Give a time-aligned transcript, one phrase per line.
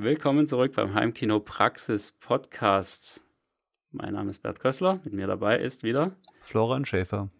[0.00, 3.20] Willkommen zurück beim Heimkino Praxis Podcast.
[3.90, 7.30] Mein Name ist Bert Kössler, mit mir dabei ist wieder Florian Schäfer.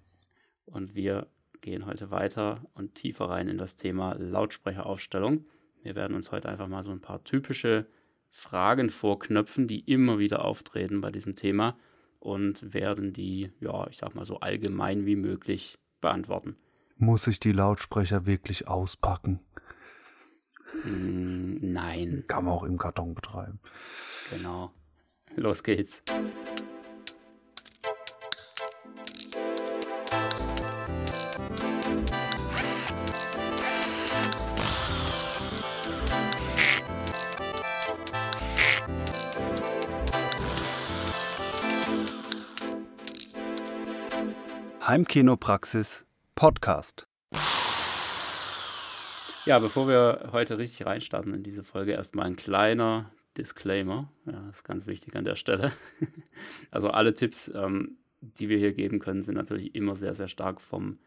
[0.65, 1.29] Und wir
[1.61, 5.45] gehen heute weiter und tiefer rein in das Thema Lautsprecheraufstellung.
[5.85, 7.87] Wir werden uns heute einfach mal so ein paar typische
[8.29, 11.79] Fragen vorknöpfen, die immer wieder auftreten bei diesem Thema
[12.19, 16.57] und werden die, ja, ich sag mal so allgemein wie möglich beantworten.
[16.97, 19.39] Muss ich die Lautsprecher wirklich auspacken?
[20.85, 22.25] Mm, nein.
[22.27, 23.61] Kann man auch im Karton betreiben.
[24.31, 24.73] Genau.
[25.37, 26.03] Los geht's.
[44.89, 47.08] Heimkinopraxis Podcast.
[49.49, 54.13] Ja, bevor wir heute richtig reinstarten in diese Folge, erstmal ein kleiner Disclaimer.
[54.27, 55.73] Ja, das ist ganz wichtig an der Stelle.
[56.71, 60.61] Also alle Tipps, ähm, die wir hier geben können, sind natürlich immer sehr, sehr stark
[60.61, 60.99] vom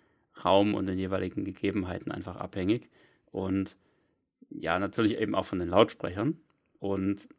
[0.43, 2.89] Raum und den jeweiligen Gegebenheiten einfach abhängig.
[3.27, 3.77] Und
[4.49, 6.39] ja, natürlich eben auch von den Lautsprechern.
[6.79, 7.29] Und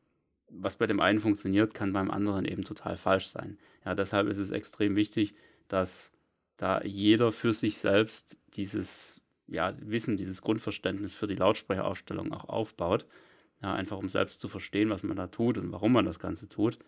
[0.51, 3.59] was bei dem einen funktioniert, kann beim anderen eben total falsch sein.
[3.85, 5.35] Ja, deshalb ist es extrem wichtig,
[5.67, 6.13] dass
[6.59, 9.22] da jeder für sich selbst dieses
[9.53, 13.07] ja, Wissen, dieses Grundverständnis für die Lautsprecheraufstellung auch aufbaut.
[13.63, 16.49] Ja, einfach um selbst zu verstehen, was man da tut und warum man das Ganze
[16.49, 16.79] tut.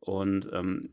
[0.00, 0.90] Und ähm,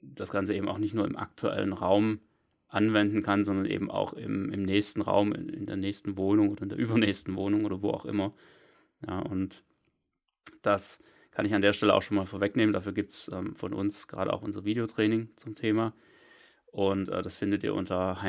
[0.00, 2.20] das Ganze eben auch nicht nur im aktuellen Raum
[2.68, 6.62] anwenden kann, sondern eben auch im, im nächsten Raum, in, in, der nächsten Wohnung oder
[6.62, 8.32] in der übernächsten Wohnung oder wo auch immer.
[9.06, 9.64] Ja, und
[10.62, 12.72] das kann ich an der Stelle auch schon mal vorwegnehmen.
[12.72, 15.94] Dafür gibt es ähm, von uns gerade auch unser Videotraining zum Thema.
[16.66, 18.22] Und äh, das findet ihr unter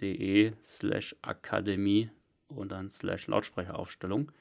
[0.00, 2.10] heimkinopraxis.de slash akademie
[2.48, 4.32] und dann slash Lautsprecheraufstellung.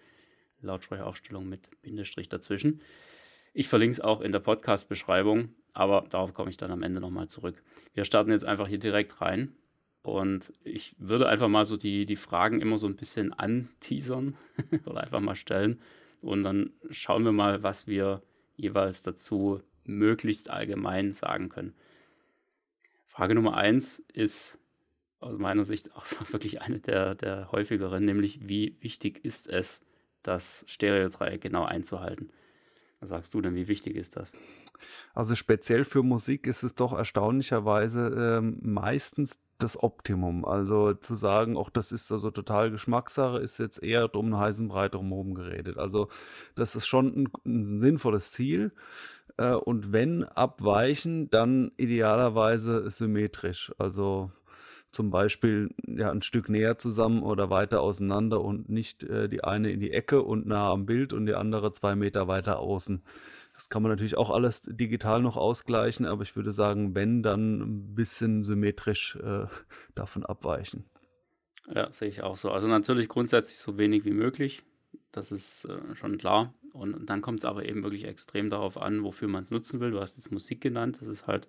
[0.62, 2.82] Lautsprecheraufstellung mit Bindestrich dazwischen.
[3.54, 7.28] Ich verlinke es auch in der Podcast-Beschreibung, aber darauf komme ich dann am Ende nochmal
[7.28, 7.62] zurück.
[7.94, 9.56] Wir starten jetzt einfach hier direkt rein.
[10.02, 14.36] Und ich würde einfach mal so die, die Fragen immer so ein bisschen anteasern
[14.86, 15.80] oder einfach mal stellen.
[16.22, 18.22] Und dann schauen wir mal, was wir
[18.58, 21.74] jeweils dazu möglichst allgemein sagen können.
[23.06, 24.60] Frage Nummer eins ist
[25.24, 29.82] aus meiner Sicht auch wirklich eine der, der häufigeren, nämlich wie wichtig ist es,
[30.22, 32.30] das Stereodreieck genau einzuhalten?
[33.00, 34.34] Was sagst du denn, wie wichtig ist das?
[35.14, 40.46] Also speziell für Musik ist es doch erstaunlicherweise ähm, meistens das Optimum.
[40.46, 44.68] Also zu sagen, auch das ist also total Geschmackssache, ist jetzt eher drum einen heißen
[44.68, 45.78] Brei drumherum geredet.
[45.78, 46.10] Also
[46.56, 48.72] das ist schon ein, ein sinnvolles Ziel.
[49.38, 53.74] Äh, und wenn abweichen, dann idealerweise symmetrisch.
[53.78, 54.32] Also
[54.94, 59.72] zum Beispiel ja, ein Stück näher zusammen oder weiter auseinander und nicht äh, die eine
[59.72, 63.04] in die Ecke und nah am Bild und die andere zwei Meter weiter außen.
[63.54, 67.62] Das kann man natürlich auch alles digital noch ausgleichen, aber ich würde sagen, wenn, dann
[67.62, 69.46] ein bisschen symmetrisch äh,
[69.96, 70.86] davon abweichen.
[71.74, 72.52] Ja, sehe ich auch so.
[72.52, 74.64] Also natürlich grundsätzlich so wenig wie möglich.
[75.12, 76.54] Das ist äh, schon klar.
[76.74, 79.92] Und, dann kommt es aber eben wirklich extrem darauf an, wofür man es nutzen will.
[79.92, 80.98] Du hast jetzt Musik genannt.
[81.00, 81.48] Das ist halt,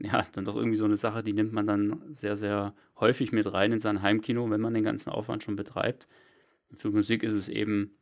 [0.00, 3.52] ja, dann doch irgendwie so eine Sache, die nimmt man dann sehr, sehr häufig mit
[3.52, 6.08] rein in sein Heimkino, wenn man den ganzen Aufwand schon betreibt.
[6.74, 7.92] Für Musik ist es eben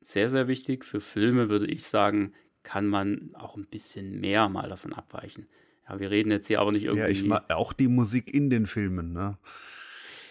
[0.00, 0.84] sehr, sehr wichtig.
[0.84, 2.32] Für Filme würde ich sagen,
[2.62, 5.48] kann man auch ein bisschen mehr mal davon abweichen.
[5.88, 7.02] Ja, wir reden jetzt hier aber nicht irgendwie.
[7.02, 9.38] Ja, ich mag auch die Musik in den Filmen, ne?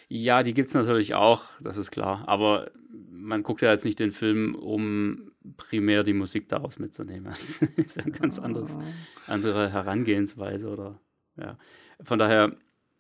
[0.10, 2.24] Ja, die gibt es natürlich auch, das ist klar.
[2.28, 2.72] Aber
[3.10, 7.26] man guckt ja jetzt nicht den Film, um primär die Musik daraus mitzunehmen.
[7.30, 8.84] Das ist ja eine ganz anderes, ah.
[9.26, 11.00] andere Herangehensweise oder
[11.38, 11.58] ja.
[12.04, 12.56] Von daher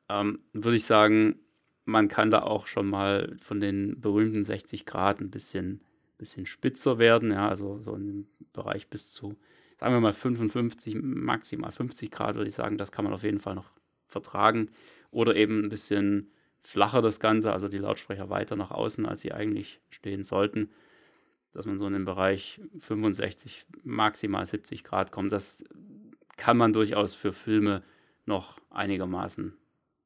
[0.09, 1.39] ähm, würde ich sagen,
[1.85, 5.81] man kann da auch schon mal von den berühmten 60 Grad ein bisschen,
[6.17, 9.37] bisschen spitzer werden, ja, also so im Bereich bis zu,
[9.77, 13.39] sagen wir mal 55, maximal 50 Grad, würde ich sagen, das kann man auf jeden
[13.39, 13.71] Fall noch
[14.05, 14.69] vertragen.
[15.11, 16.31] Oder eben ein bisschen
[16.63, 20.69] flacher das Ganze, also die Lautsprecher weiter nach außen, als sie eigentlich stehen sollten,
[21.53, 25.31] dass man so in den Bereich 65, maximal 70 Grad kommt.
[25.31, 25.63] Das
[26.35, 27.83] kann man durchaus für Filme
[28.27, 29.53] noch einigermaßen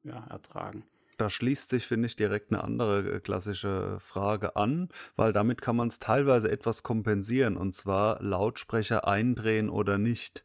[0.04, 0.84] ja, ertragen.
[1.18, 5.76] Da schließt sich, finde ich, direkt eine andere äh, klassische Frage an, weil damit kann
[5.76, 10.44] man es teilweise etwas kompensieren, und zwar Lautsprecher eindrehen oder nicht.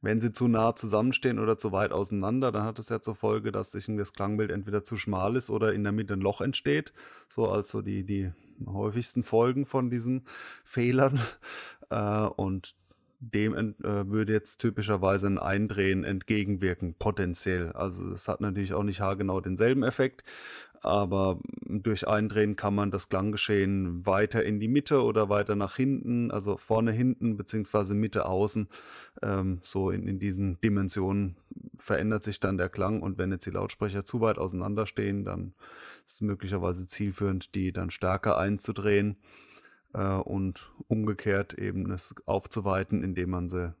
[0.00, 3.50] Wenn sie zu nah zusammenstehen oder zu weit auseinander, dann hat es ja zur Folge,
[3.50, 6.92] dass sich das Klangbild entweder zu schmal ist oder in der Mitte ein Loch entsteht.
[7.28, 8.32] So also die, die
[8.64, 10.26] häufigsten Folgen von diesen
[10.64, 11.20] Fehlern.
[11.90, 12.74] Äh, und
[13.20, 17.72] dem äh, würde jetzt typischerweise ein Eindrehen entgegenwirken, potenziell.
[17.72, 20.22] Also es hat natürlich auch nicht haargenau denselben Effekt,
[20.80, 26.30] aber durch Eindrehen kann man das Klanggeschehen weiter in die Mitte oder weiter nach hinten,
[26.30, 28.68] also vorne hinten beziehungsweise Mitte außen,
[29.22, 31.36] ähm, so in, in diesen Dimensionen
[31.76, 35.54] verändert sich dann der Klang und wenn jetzt die Lautsprecher zu weit auseinander stehen, dann
[36.06, 39.16] ist es möglicherweise zielführend, die dann stärker einzudrehen
[39.94, 43.74] äh, und umgekehrt eben es aufzuweiten, indem man sie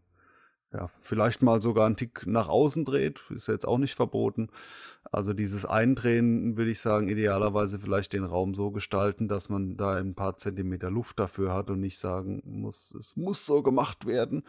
[0.72, 4.50] ja, vielleicht mal sogar einen Tick nach außen dreht, ist jetzt auch nicht verboten.
[5.10, 9.94] Also dieses Eindrehen würde ich sagen, idealerweise vielleicht den Raum so gestalten, dass man da
[9.94, 14.44] ein paar Zentimeter Luft dafür hat und nicht sagen muss, es muss so gemacht werden,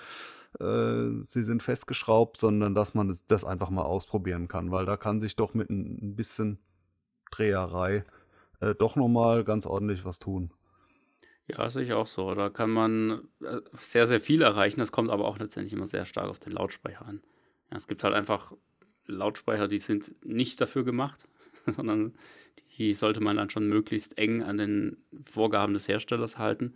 [0.60, 4.98] äh, sie sind festgeschraubt, sondern dass man das, das, einfach mal ausprobieren kann, weil da
[4.98, 6.60] kann sich doch mit ein, bisschen
[7.32, 8.04] Dreherei
[8.60, 10.52] äh, doch nochmal ganz ordentlich was tun.
[11.50, 12.36] Ja, sehe ich auch so.
[12.36, 14.80] Da kann man äh, sehr, sehr viel erreichen.
[14.80, 17.22] Das kommt aber auch letztendlich immer sehr stark auf den Lautsprecher an.
[17.72, 18.54] Ja, es gibt halt einfach
[19.08, 21.28] Lautsprecher, die sind nicht dafür gemacht,
[21.66, 22.14] sondern
[22.78, 26.76] die sollte man dann schon möglichst eng an den Vorgaben des Herstellers halten.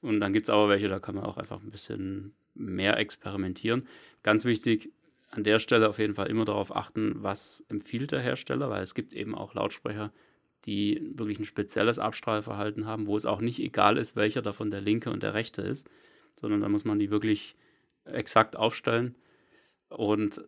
[0.00, 3.86] Und dann gibt es aber welche, da kann man auch einfach ein bisschen mehr experimentieren.
[4.22, 4.92] Ganz wichtig,
[5.30, 8.94] an der Stelle auf jeden Fall immer darauf achten, was empfiehlt der Hersteller, weil es
[8.94, 10.12] gibt eben auch Lautsprecher,
[10.64, 14.80] die wirklich ein spezielles Abstrahlverhalten haben, wo es auch nicht egal ist, welcher davon der
[14.80, 15.88] linke und der rechte ist,
[16.34, 17.56] sondern da muss man die wirklich
[18.04, 19.14] exakt aufstellen.
[19.88, 20.44] Und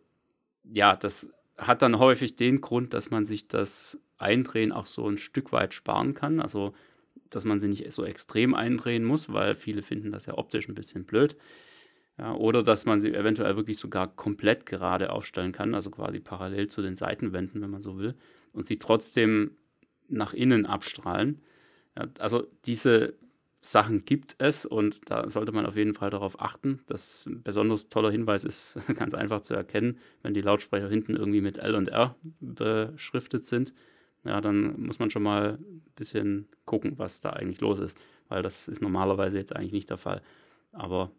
[0.63, 5.17] ja, das hat dann häufig den Grund, dass man sich das Eindrehen auch so ein
[5.17, 6.39] Stück weit sparen kann.
[6.39, 6.73] Also,
[7.29, 10.75] dass man sie nicht so extrem eindrehen muss, weil viele finden das ja optisch ein
[10.75, 11.35] bisschen blöd.
[12.17, 16.67] Ja, oder dass man sie eventuell wirklich sogar komplett gerade aufstellen kann, also quasi parallel
[16.67, 18.15] zu den Seitenwänden, wenn man so will,
[18.51, 19.55] und sie trotzdem
[20.11, 21.41] nach innen abstrahlen.
[21.97, 23.15] Ja, also diese
[23.61, 26.81] Sachen gibt es und da sollte man auf jeden Fall darauf achten.
[26.87, 31.59] Das besonders toller Hinweis ist ganz einfach zu erkennen, wenn die Lautsprecher hinten irgendwie mit
[31.59, 33.73] L und R beschriftet sind.
[34.23, 37.99] Ja, dann muss man schon mal ein bisschen gucken, was da eigentlich los ist,
[38.29, 40.21] weil das ist normalerweise jetzt eigentlich nicht der Fall.
[40.71, 41.11] Aber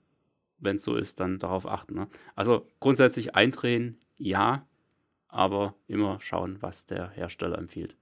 [0.58, 1.94] wenn es so ist, dann darauf achten.
[1.94, 2.08] Ne?
[2.34, 4.66] Also grundsätzlich eindrehen, ja,
[5.28, 7.96] aber immer schauen, was der Hersteller empfiehlt.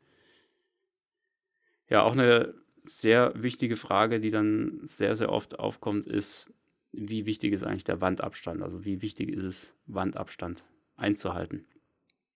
[1.90, 6.50] Ja, auch eine sehr wichtige Frage, die dann sehr, sehr oft aufkommt, ist,
[6.92, 8.62] wie wichtig ist eigentlich der Wandabstand?
[8.62, 10.64] Also wie wichtig ist es, Wandabstand
[10.96, 11.66] einzuhalten?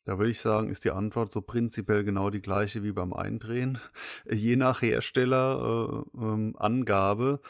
[0.05, 3.79] Da würde ich sagen, ist die Antwort so prinzipiell genau die gleiche wie beim Eindrehen.
[4.31, 7.41] Je nach Herstellerangabe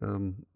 [0.00, 0.46] äh, ähm, ähm,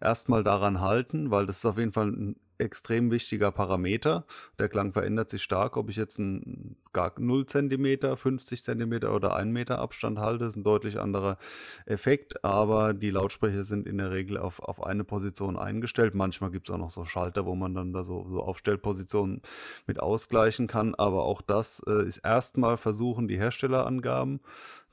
[0.00, 4.24] erstmal daran halten, weil das ist auf jeden Fall ein extrem wichtiger Parameter.
[4.58, 9.36] Der Klang verändert sich stark, ob ich jetzt ein gar 0 cm, 50 cm oder
[9.36, 11.38] 1 Meter Abstand halte, ist ein deutlich anderer
[11.86, 16.14] Effekt, aber die Lautsprecher sind in der Regel auf, auf eine Position eingestellt.
[16.14, 19.42] Manchmal gibt es auch noch so Schalter, wo man dann da so, so Aufstellpositionen
[19.86, 24.40] mit ausgleichen kann, aber auch das äh, ist erstmal versuchen, die Herstellerangaben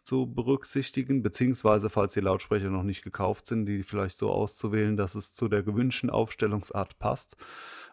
[0.05, 5.15] zu berücksichtigen, beziehungsweise falls die Lautsprecher noch nicht gekauft sind, die vielleicht so auszuwählen, dass
[5.15, 7.35] es zu der gewünschten Aufstellungsart passt.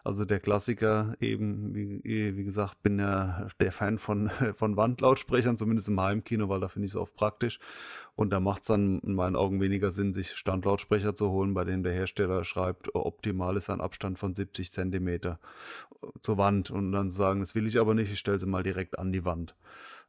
[0.05, 5.87] Also der Klassiker eben, wie, wie gesagt, bin ja der Fan von, von Wandlautsprechern, zumindest
[5.87, 7.59] im Heimkino, weil da finde ich es oft praktisch.
[8.15, 11.63] Und da macht es dann in meinen Augen weniger Sinn, sich Standlautsprecher zu holen, bei
[11.63, 15.39] denen der Hersteller schreibt, optimal ist ein Abstand von 70 Zentimeter
[16.21, 16.69] zur Wand.
[16.69, 19.23] Und dann sagen, das will ich aber nicht, ich stelle sie mal direkt an die
[19.23, 19.55] Wand.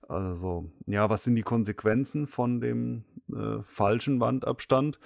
[0.09, 4.99] Also, ja, was sind die Konsequenzen von dem äh, falschen Wandabstand?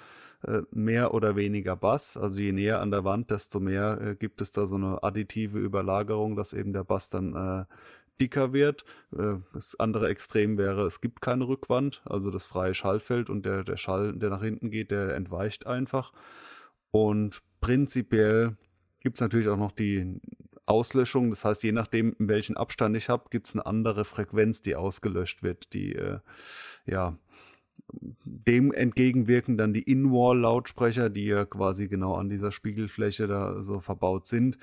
[0.43, 2.15] Äh, mehr oder weniger Bass.
[2.15, 5.59] Also je näher an der Wand, desto mehr äh, gibt es da so eine additive
[5.59, 7.65] Überlagerung, dass eben der Bass dann äh,
[8.21, 8.83] dicker wird.
[9.53, 13.77] Das andere Extrem wäre, es gibt keine Rückwand, also das freie Schallfeld und der, der
[13.77, 16.11] Schall, der nach hinten geht, der entweicht einfach.
[16.91, 18.57] Und prinzipiell
[18.99, 20.19] gibt es natürlich auch noch die
[20.65, 21.29] Auslöschung.
[21.29, 24.75] Das heißt, je nachdem, in welchen Abstand ich habe, gibt es eine andere Frequenz, die
[24.75, 26.19] ausgelöscht wird, die äh,
[26.85, 27.17] ja
[28.23, 34.27] dem entgegenwirken dann die In-Wall-Lautsprecher, die ja quasi genau an dieser Spiegelfläche da so verbaut
[34.27, 34.57] sind.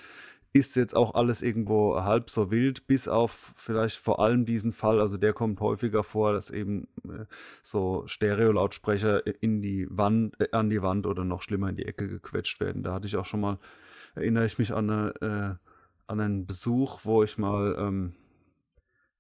[0.53, 5.01] Ist jetzt auch alles irgendwo halb so wild, bis auf vielleicht vor allem diesen Fall,
[5.01, 7.27] also der kommt häufiger vor, dass eben äh,
[7.63, 12.09] so Stereo-Lautsprecher in die Wand, äh, an die Wand oder noch schlimmer in die Ecke
[12.09, 12.83] gequetscht werden.
[12.83, 13.59] Da hatte ich auch schon mal,
[14.15, 15.67] erinnere ich mich an eine äh,
[16.07, 18.15] an einen Besuch, wo ich mal ähm,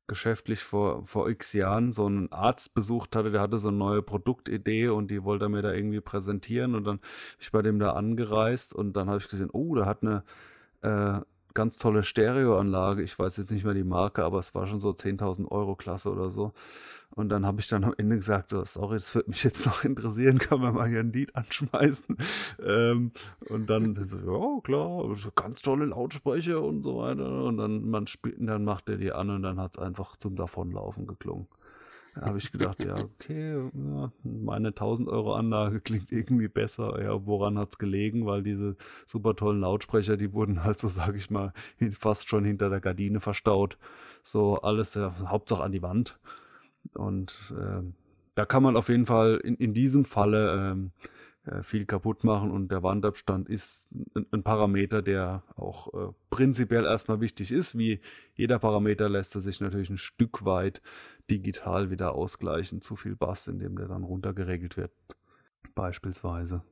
[0.07, 4.03] geschäftlich vor, vor x Jahren so einen Arzt besucht hatte, der hatte so eine neue
[4.03, 7.09] Produktidee und die wollte er mir da irgendwie präsentieren und dann bin
[7.41, 10.23] ich bei dem da angereist und dann habe ich gesehen, oh, der hat eine
[10.83, 11.21] äh,
[11.55, 13.03] ganz tolle Stereoanlage.
[13.03, 16.13] Ich weiß jetzt nicht mehr die Marke, aber es war schon so 10.000 Euro Klasse
[16.13, 16.53] oder so.
[17.15, 19.85] Und dann habe ich dann am Ende gesagt, so, sorry, das würde mich jetzt noch
[19.85, 22.17] interessieren, kann man mal hier ein Lied anschmeißen.
[22.63, 23.13] Ähm,
[23.49, 27.45] und dann so, ja, klar, ganz tolle Lautsprecher und so weiter.
[27.45, 30.37] Und dann, man spielt, dann macht er die an und dann hat es einfach zum
[30.37, 31.49] Davonlaufen geklungen.
[32.17, 33.71] Da habe ich gedacht, ja, okay,
[34.23, 37.03] meine 1000 Euro Anlage klingt irgendwie besser.
[37.03, 38.25] Ja, woran hat es gelegen?
[38.25, 41.53] Weil diese super tollen Lautsprecher, die wurden halt so, sage ich mal,
[41.93, 43.77] fast schon hinter der Gardine verstaut.
[44.23, 46.19] So alles, ja, Hauptsache an die Wand.
[46.95, 47.83] Und äh,
[48.35, 50.93] da kann man auf jeden Fall in, in diesem Falle ähm,
[51.47, 56.85] äh, viel kaputt machen und der Wandabstand ist ein, ein Parameter, der auch äh, prinzipiell
[56.85, 57.78] erstmal wichtig ist.
[57.78, 58.00] Wie
[58.35, 60.83] jeder Parameter lässt er sich natürlich ein Stück weit
[61.31, 62.83] digital wieder ausgleichen.
[62.83, 64.90] Zu viel Bass, indem der dann runtergeregelt wird,
[65.75, 66.62] beispielsweise.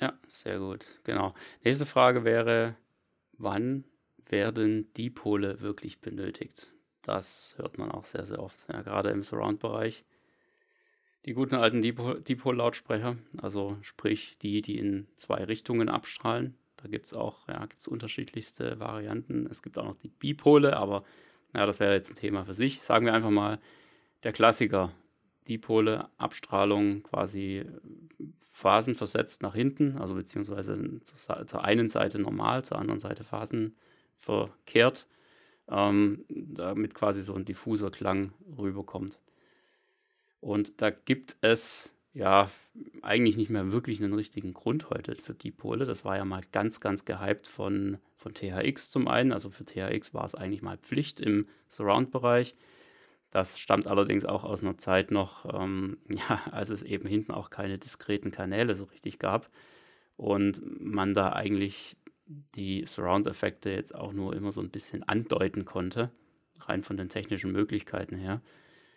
[0.00, 0.84] Ja, sehr gut.
[1.04, 1.32] Genau.
[1.62, 2.74] Nächste Frage wäre,
[3.38, 3.84] wann
[4.26, 6.71] werden Dipole wirklich benötigt?
[7.02, 10.04] Das hört man auch sehr, sehr oft, ja, gerade im Surround-Bereich.
[11.24, 16.56] Die guten alten Dipol-Lautsprecher, also sprich die, die in zwei Richtungen abstrahlen.
[16.76, 19.46] Da gibt es auch ja, gibt's unterschiedlichste Varianten.
[19.46, 21.04] Es gibt auch noch die Bipole, aber
[21.54, 22.82] ja, das wäre jetzt ein Thema für sich.
[22.82, 23.60] Sagen wir einfach mal
[24.24, 24.92] der Klassiker.
[25.48, 27.64] Dipole, Abstrahlung quasi
[28.50, 35.06] phasenversetzt nach hinten, also beziehungsweise zur, zur einen Seite normal, zur anderen Seite phasenverkehrt,
[35.68, 39.18] ähm, damit quasi so ein diffuser Klang rüberkommt.
[40.40, 42.50] Und da gibt es ja
[43.00, 45.86] eigentlich nicht mehr wirklich einen richtigen Grund heute für Dipole.
[45.86, 49.32] Das war ja mal ganz, ganz gehypt von, von THX zum einen.
[49.32, 52.54] Also für THX war es eigentlich mal Pflicht im Surround-Bereich.
[53.30, 57.48] Das stammt allerdings auch aus einer Zeit noch, ähm, ja, als es eben hinten auch
[57.50, 59.48] keine diskreten Kanäle so richtig gab
[60.16, 61.96] und man da eigentlich
[62.54, 66.10] die Surround-Effekte jetzt auch nur immer so ein bisschen andeuten konnte,
[66.60, 68.40] rein von den technischen Möglichkeiten her.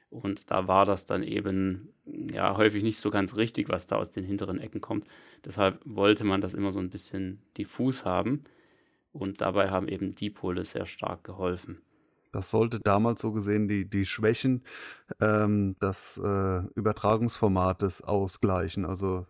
[0.10, 1.89] Und da war das dann eben
[2.32, 5.08] ja häufig nicht so ganz richtig, was da aus den hinteren Ecken kommt.
[5.44, 8.44] Deshalb wollte man das immer so ein bisschen diffus haben.
[9.12, 11.82] Und dabei haben eben Dipole sehr stark geholfen.
[12.32, 14.63] Das sollte damals so gesehen die, die Schwächen
[15.22, 18.86] ähm, des äh, Übertragungsformates ausgleichen.
[18.86, 19.25] Also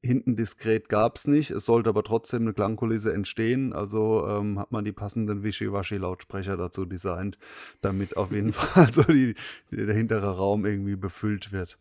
[0.00, 1.50] hinten diskret gab es nicht.
[1.50, 3.72] Es sollte aber trotzdem eine Klangkulisse entstehen.
[3.72, 7.38] Also ähm, hat man die passenden Wischiwaschi-Lautsprecher dazu designt,
[7.80, 9.34] damit auf jeden Fall so die,
[9.70, 11.78] der hintere Raum irgendwie befüllt wird.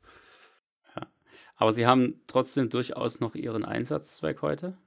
[0.95, 1.07] Ja.
[1.55, 4.77] Aber sie haben trotzdem durchaus noch ihren Einsatzzweck heute.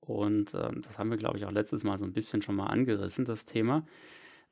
[0.00, 2.66] Und ähm, das haben wir, glaube ich, auch letztes Mal so ein bisschen schon mal
[2.66, 3.86] angerissen, das Thema.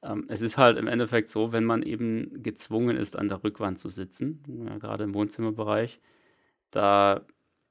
[0.03, 3.79] Ähm, es ist halt im Endeffekt so, wenn man eben gezwungen ist, an der Rückwand
[3.79, 6.01] zu sitzen, ja, gerade im Wohnzimmerbereich,
[6.71, 7.25] da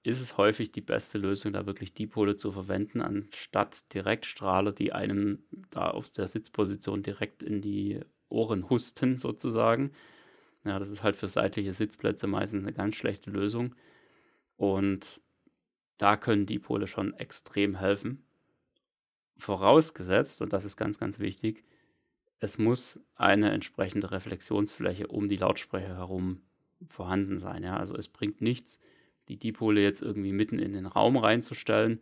[0.03, 5.43] ist es häufig die beste Lösung, da wirklich Dipole zu verwenden, anstatt Direktstrahler, die einem
[5.71, 9.91] da aus der Sitzposition direkt in die Ohren husten, sozusagen.
[10.65, 13.75] Ja, das ist halt für seitliche Sitzplätze meistens eine ganz schlechte Lösung.
[14.57, 15.21] Und
[15.97, 18.25] da können Dipole schon extrem helfen.
[19.37, 21.63] Vorausgesetzt, und das ist ganz, ganz wichtig,
[22.39, 26.41] es muss eine entsprechende Reflexionsfläche um die Lautsprecher herum
[26.89, 27.63] vorhanden sein.
[27.63, 27.77] Ja?
[27.77, 28.81] Also es bringt nichts,
[29.27, 31.99] die Dipole jetzt irgendwie mitten in den Raum reinzustellen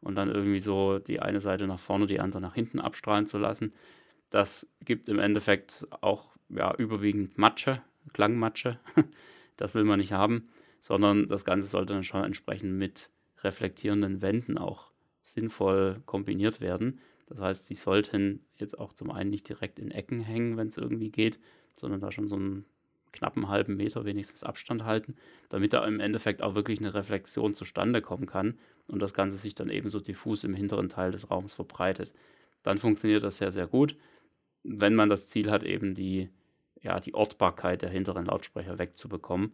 [0.00, 3.38] und dann irgendwie so die eine Seite nach vorne, die andere nach hinten abstrahlen zu
[3.38, 3.72] lassen.
[4.30, 8.78] Das gibt im Endeffekt auch ja, überwiegend Matsche, Klangmatsche.
[9.56, 10.48] das will man nicht haben,
[10.80, 13.10] sondern das Ganze sollte dann schon entsprechend mit
[13.42, 14.90] reflektierenden Wänden auch
[15.20, 17.00] sinnvoll kombiniert werden.
[17.26, 20.76] Das heißt, sie sollten jetzt auch zum einen nicht direkt in Ecken hängen, wenn es
[20.76, 21.38] irgendwie geht,
[21.74, 22.66] sondern da schon so ein
[23.14, 25.14] knappen halben Meter wenigstens Abstand halten,
[25.48, 29.54] damit da im Endeffekt auch wirklich eine Reflexion zustande kommen kann und das Ganze sich
[29.54, 32.12] dann eben so diffus im hinteren Teil des Raums verbreitet.
[32.62, 33.96] Dann funktioniert das sehr, sehr gut,
[34.62, 36.28] wenn man das Ziel hat, eben die,
[36.80, 39.52] ja, die Ortbarkeit der hinteren Lautsprecher wegzubekommen.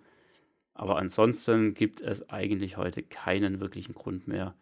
[0.72, 4.54] Aber ansonsten gibt es eigentlich heute keinen wirklichen Grund mehr,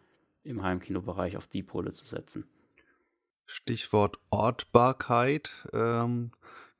[0.43, 2.45] im Heimkinobereich auf Dipole zu setzen.
[3.45, 5.51] Stichwort Ortbarkeit.
[5.73, 6.31] Ähm,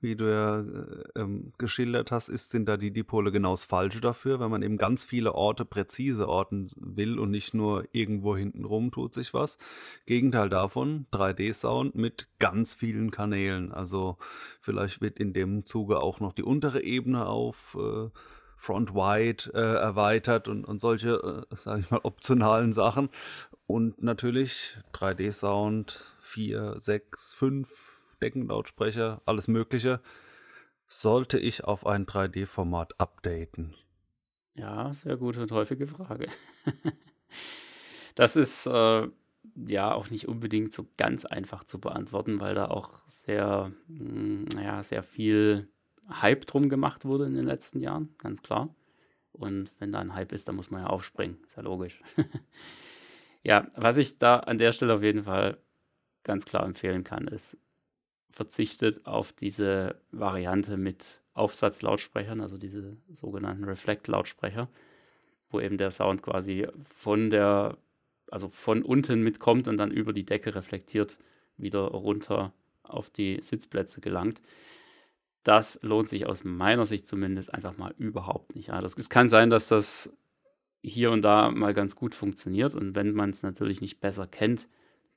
[0.01, 4.00] wie du ja äh, ähm, geschildert hast, ist, sind da die Dipole genau das Falsche
[4.00, 8.65] dafür, wenn man eben ganz viele Orte präzise orten will und nicht nur irgendwo hinten
[8.65, 9.58] rum tut sich was.
[10.06, 13.72] Gegenteil davon, 3D-Sound mit ganz vielen Kanälen.
[13.72, 14.18] Also
[14.62, 18.10] vielleicht wird in dem Zuge auch noch die untere Ebene auf äh,
[18.56, 23.10] Front Wide äh, erweitert und, und solche, äh, sage ich mal, optionalen Sachen.
[23.68, 27.88] Und natürlich 3D-Sound 4, 6, 5
[28.19, 30.01] Deckenlautsprecher, alles Mögliche,
[30.88, 33.75] sollte ich auf ein 3D-Format updaten?
[34.55, 36.27] Ja, sehr gute und häufige Frage.
[38.15, 39.07] das ist äh,
[39.55, 44.45] ja auch nicht unbedingt so ganz einfach zu beantworten, weil da auch sehr, mh, hm,
[44.61, 45.69] ja, sehr viel
[46.09, 48.73] Hype drum gemacht wurde in den letzten Jahren, ganz klar.
[49.31, 52.01] Und wenn da ein Hype ist, dann muss man ja aufspringen, ist ja logisch.
[53.43, 55.57] ja, was ich da an der Stelle auf jeden Fall
[56.23, 57.57] ganz klar empfehlen kann, ist,
[58.31, 64.69] verzichtet auf diese Variante mit Aufsatzlautsprechern, also diese sogenannten Reflect-Lautsprecher,
[65.50, 67.77] wo eben der Sound quasi von der,
[68.29, 71.17] also von unten mitkommt und dann über die Decke reflektiert
[71.57, 74.41] wieder runter auf die Sitzplätze gelangt.
[75.43, 78.67] Das lohnt sich aus meiner Sicht zumindest einfach mal überhaupt nicht.
[78.67, 80.13] Ja, das, es kann sein, dass das
[80.81, 84.67] hier und da mal ganz gut funktioniert und wenn man es natürlich nicht besser kennt,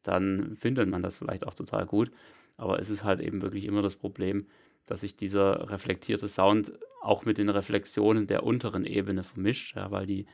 [0.02, 2.10] dann findet man das vielleicht auch total gut.
[2.56, 4.46] Aber es ist halt eben wirklich immer das Problem,
[4.86, 10.06] dass sich dieser reflektierte Sound auch mit den Reflexionen der unteren Ebene vermischt, ja, weil
[10.06, 10.26] die,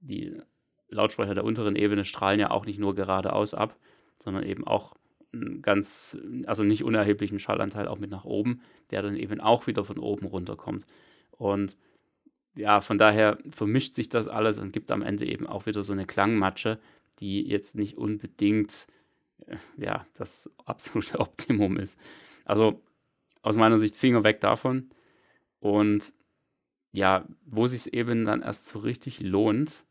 [0.00, 0.36] die
[0.88, 3.76] Lautsprecher der unteren Ebene strahlen ja auch nicht nur geradeaus ab,
[4.18, 4.94] sondern eben auch
[5.32, 9.84] einen ganz, also nicht unerheblichen Schallanteil auch mit nach oben, der dann eben auch wieder
[9.84, 10.84] von oben runterkommt.
[11.30, 11.76] Und
[12.56, 15.92] ja, von daher vermischt sich das alles und gibt am Ende eben auch wieder so
[15.92, 16.78] eine Klangmatsche,
[17.20, 18.86] die jetzt nicht unbedingt
[19.76, 21.98] ja, das absolute Optimum ist.
[22.44, 22.82] Also
[23.42, 24.90] aus meiner Sicht Finger weg davon.
[25.60, 26.12] Und
[26.92, 29.84] ja, wo sich es eben dann erst so richtig lohnt,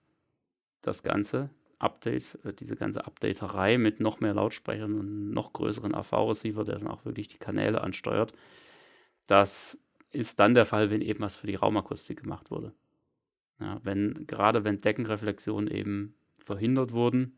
[0.82, 6.64] das Ganze, Update, äh, diese ganze Updaterei mit noch mehr Lautsprechern und noch größeren AV-Receiver,
[6.64, 8.34] der dann auch wirklich die Kanäle ansteuert,
[9.28, 12.74] das ist dann der Fall, wenn eben was für die Raumakustik gemacht wurde.
[13.60, 17.38] Ja, wenn, gerade wenn Deckenreflexionen eben verhindert wurden,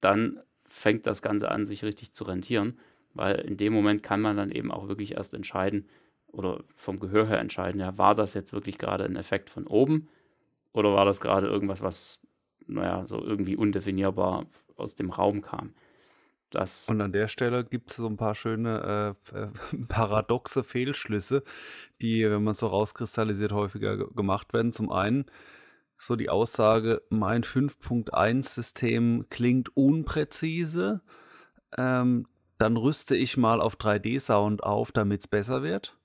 [0.00, 2.78] dann fängt das Ganze an, sich richtig zu rentieren,
[3.12, 5.88] weil in dem Moment kann man dann eben auch wirklich erst entscheiden
[6.28, 10.08] oder vom Gehör her entscheiden, ja, war das jetzt wirklich gerade ein Effekt von oben
[10.72, 12.20] oder war das gerade irgendwas, was,
[12.66, 14.46] naja, so irgendwie undefinierbar
[14.76, 15.74] aus dem Raum kam.
[16.50, 21.42] Das und an der Stelle gibt es so ein paar schöne äh, paradoxe Fehlschlüsse,
[22.00, 24.72] die, wenn man so rauskristallisiert, häufiger gemacht werden.
[24.72, 25.26] Zum einen
[26.00, 31.02] so die Aussage, mein 5.1-System klingt unpräzise,
[31.76, 32.26] ähm,
[32.56, 35.98] dann rüste ich mal auf 3D-Sound auf, damit es besser wird.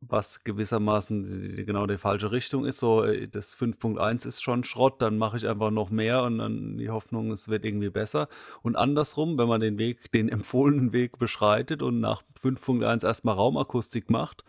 [0.00, 2.78] Was gewissermaßen genau die falsche Richtung ist.
[2.78, 6.78] So, äh, das 5.1 ist schon Schrott, dann mache ich einfach noch mehr und dann
[6.78, 8.28] die Hoffnung, es wird irgendwie besser.
[8.62, 14.08] Und andersrum, wenn man den Weg, den empfohlenen Weg beschreitet und nach 5.1 erstmal Raumakustik
[14.08, 14.42] macht,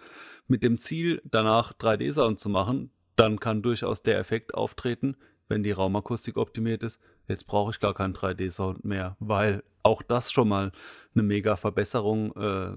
[0.47, 5.17] mit dem Ziel, danach 3D-Sound zu machen, dann kann durchaus der Effekt auftreten,
[5.49, 7.01] wenn die Raumakustik optimiert ist.
[7.27, 10.71] Jetzt brauche ich gar keinen 3D-Sound mehr, weil auch das schon mal
[11.13, 12.71] eine mega Verbesserung äh,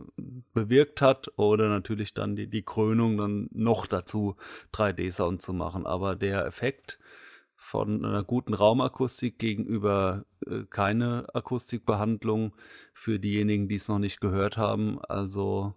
[0.52, 4.36] bewirkt hat oder natürlich dann die, die Krönung dann noch dazu
[4.72, 5.86] 3D-Sound zu machen.
[5.86, 6.98] Aber der Effekt
[7.56, 12.52] von einer guten Raumakustik gegenüber äh, keine Akustikbehandlung
[12.92, 15.74] für diejenigen, die es noch nicht gehört haben, also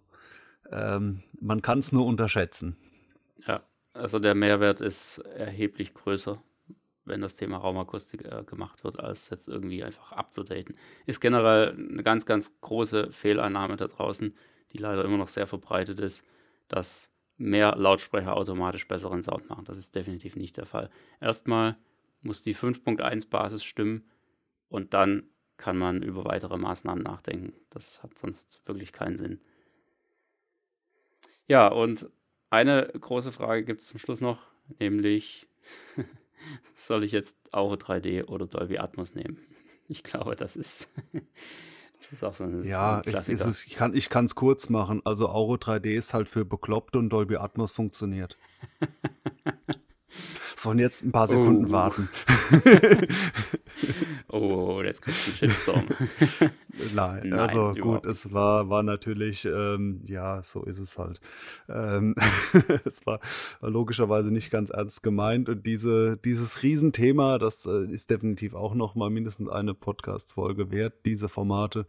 [0.72, 2.76] ähm, man kann es nur unterschätzen.
[3.96, 6.42] Also der Mehrwert ist erheblich größer,
[7.04, 10.76] wenn das Thema Raumakustik äh, gemacht wird, als jetzt irgendwie einfach abzudaten.
[11.06, 14.36] Ist generell eine ganz, ganz große Fehlannahme da draußen,
[14.72, 16.26] die leider immer noch sehr verbreitet ist,
[16.68, 19.64] dass mehr Lautsprecher automatisch besseren Sound machen.
[19.64, 20.90] Das ist definitiv nicht der Fall.
[21.20, 21.76] Erstmal
[22.22, 24.04] muss die 5.1 Basis stimmen
[24.68, 27.54] und dann kann man über weitere Maßnahmen nachdenken.
[27.70, 29.40] Das hat sonst wirklich keinen Sinn.
[31.46, 32.10] Ja, und
[32.50, 34.38] eine große Frage gibt es zum Schluss noch,
[34.78, 35.48] nämlich
[36.74, 39.38] soll ich jetzt Auro 3D oder Dolby Atmos nehmen?
[39.88, 40.92] Ich glaube, das ist,
[42.00, 43.46] das ist auch so ein, ja, so ein Klassiker.
[43.46, 45.00] Es, ich kann es kurz machen.
[45.04, 48.36] Also Auro 3D ist halt für Bekloppte und Dolby Atmos funktioniert.
[50.56, 51.72] Sollen jetzt ein paar Sekunden oh.
[51.72, 52.08] warten.
[54.28, 55.84] oh, jetzt kriegst du einen Shitstorm.
[56.94, 61.20] Nein, Nein, also gut, es war, war natürlich, ähm, ja, so ist es halt.
[61.68, 62.14] Ähm,
[62.84, 63.20] es war
[63.60, 68.94] logischerweise nicht ganz ernst gemeint und diese, dieses Riesenthema, das äh, ist definitiv auch noch
[68.94, 71.86] mal mindestens eine Podcast-Folge wert, diese Formate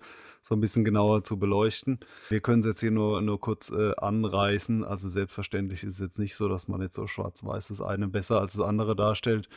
[0.47, 1.99] so ein bisschen genauer zu beleuchten.
[2.29, 4.85] Wir können es jetzt hier nur, nur kurz äh, anreißen.
[4.85, 8.39] Also selbstverständlich ist es jetzt nicht so, dass man jetzt so schwarz-weiß das eine besser
[8.39, 9.49] als das andere darstellt.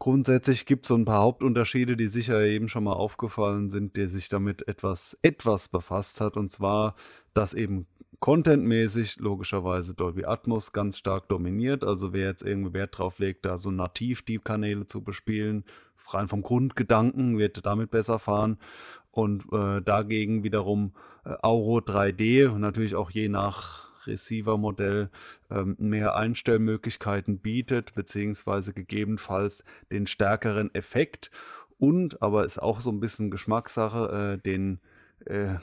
[0.00, 4.08] Grundsätzlich gibt es so ein paar Hauptunterschiede, die sicher eben schon mal aufgefallen sind, der
[4.08, 6.36] sich damit etwas, etwas befasst hat.
[6.36, 6.96] Und zwar,
[7.32, 7.86] dass eben
[8.18, 11.84] contentmäßig logischerweise Dolby Atmos ganz stark dominiert.
[11.84, 15.64] Also wer jetzt irgendwie Wert drauf legt, da so nativ die Kanäle zu bespielen,
[16.08, 18.58] rein vom Grundgedanken, wird damit besser fahren
[19.10, 20.92] und äh, dagegen wiederum
[21.24, 25.10] äh, Auro 3D und natürlich auch je nach Receiver-Modell
[25.50, 31.30] ähm, mehr Einstellmöglichkeiten bietet, beziehungsweise gegebenenfalls den stärkeren Effekt
[31.78, 34.80] und, aber ist auch so ein bisschen Geschmackssache, äh, den
[35.26, 35.56] äh,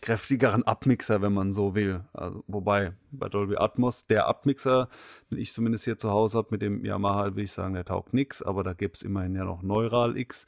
[0.00, 2.04] kräftigeren Abmixer, wenn man so will.
[2.12, 4.88] Also, wobei bei Dolby Atmos der Abmixer,
[5.30, 8.14] den ich zumindest hier zu Hause habe, mit dem Yamaha, will ich sagen, der taugt
[8.14, 10.46] nix, aber da gibt es immerhin ja noch Neural X.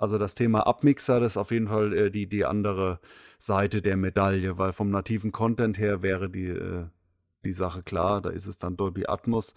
[0.00, 3.00] Also das Thema Abmixer, das ist auf jeden Fall äh, die, die andere
[3.38, 6.86] Seite der Medaille, weil vom nativen Content her wäre die, äh,
[7.44, 9.54] die Sache klar, da ist es dann Dolby Atmos.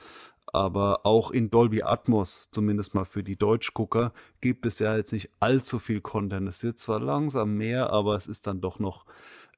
[0.47, 5.29] Aber auch in Dolby Atmos, zumindest mal für die Deutschgucker, gibt es ja jetzt nicht
[5.39, 6.49] allzu viel Content.
[6.49, 9.06] Es wird zwar langsam mehr, aber es ist dann doch noch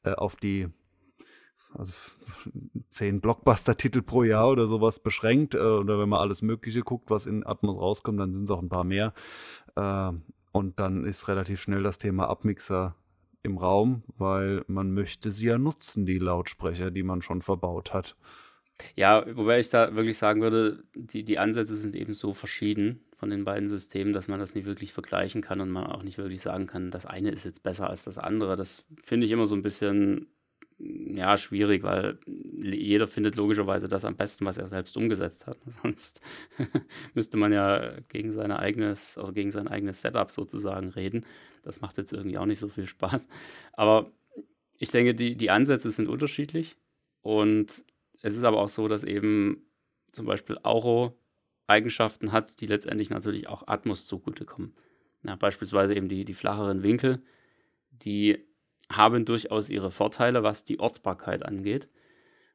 [0.03, 0.67] äh, auf die
[1.73, 1.95] also
[2.91, 5.55] zehn Blockbuster-Titel pro Jahr oder sowas beschränkt.
[5.55, 8.61] Äh, oder wenn man alles Mögliche guckt, was in Atmos rauskommt, dann sind es auch
[8.61, 9.15] ein paar mehr.
[10.55, 12.95] Und dann ist relativ schnell das Thema Abmixer
[13.43, 18.15] im Raum, weil man möchte sie ja nutzen, die Lautsprecher, die man schon verbaut hat.
[18.95, 23.29] Ja, wobei ich da wirklich sagen würde, die, die Ansätze sind eben so verschieden von
[23.31, 26.41] den beiden Systemen, dass man das nicht wirklich vergleichen kann und man auch nicht wirklich
[26.41, 28.55] sagen kann, das eine ist jetzt besser als das andere.
[28.55, 30.27] Das finde ich immer so ein bisschen
[30.77, 35.57] ja, schwierig, weil jeder findet logischerweise das am besten, was er selbst umgesetzt hat.
[35.65, 36.21] Sonst
[37.13, 41.25] müsste man ja gegen, seine eigenes, also gegen sein eigenes Setup sozusagen reden.
[41.63, 43.27] Das macht jetzt irgendwie auch nicht so viel Spaß.
[43.73, 44.11] Aber
[44.77, 46.75] ich denke, die, die Ansätze sind unterschiedlich.
[47.21, 47.83] Und
[48.21, 49.65] es ist aber auch so, dass eben
[50.11, 51.17] zum Beispiel Auro
[51.67, 54.75] Eigenschaften hat, die letztendlich natürlich auch Atmos zugutekommen.
[55.23, 57.23] Ja, beispielsweise eben die, die flacheren Winkel,
[57.89, 58.45] die
[58.89, 61.89] haben durchaus ihre Vorteile, was die Ortbarkeit angeht.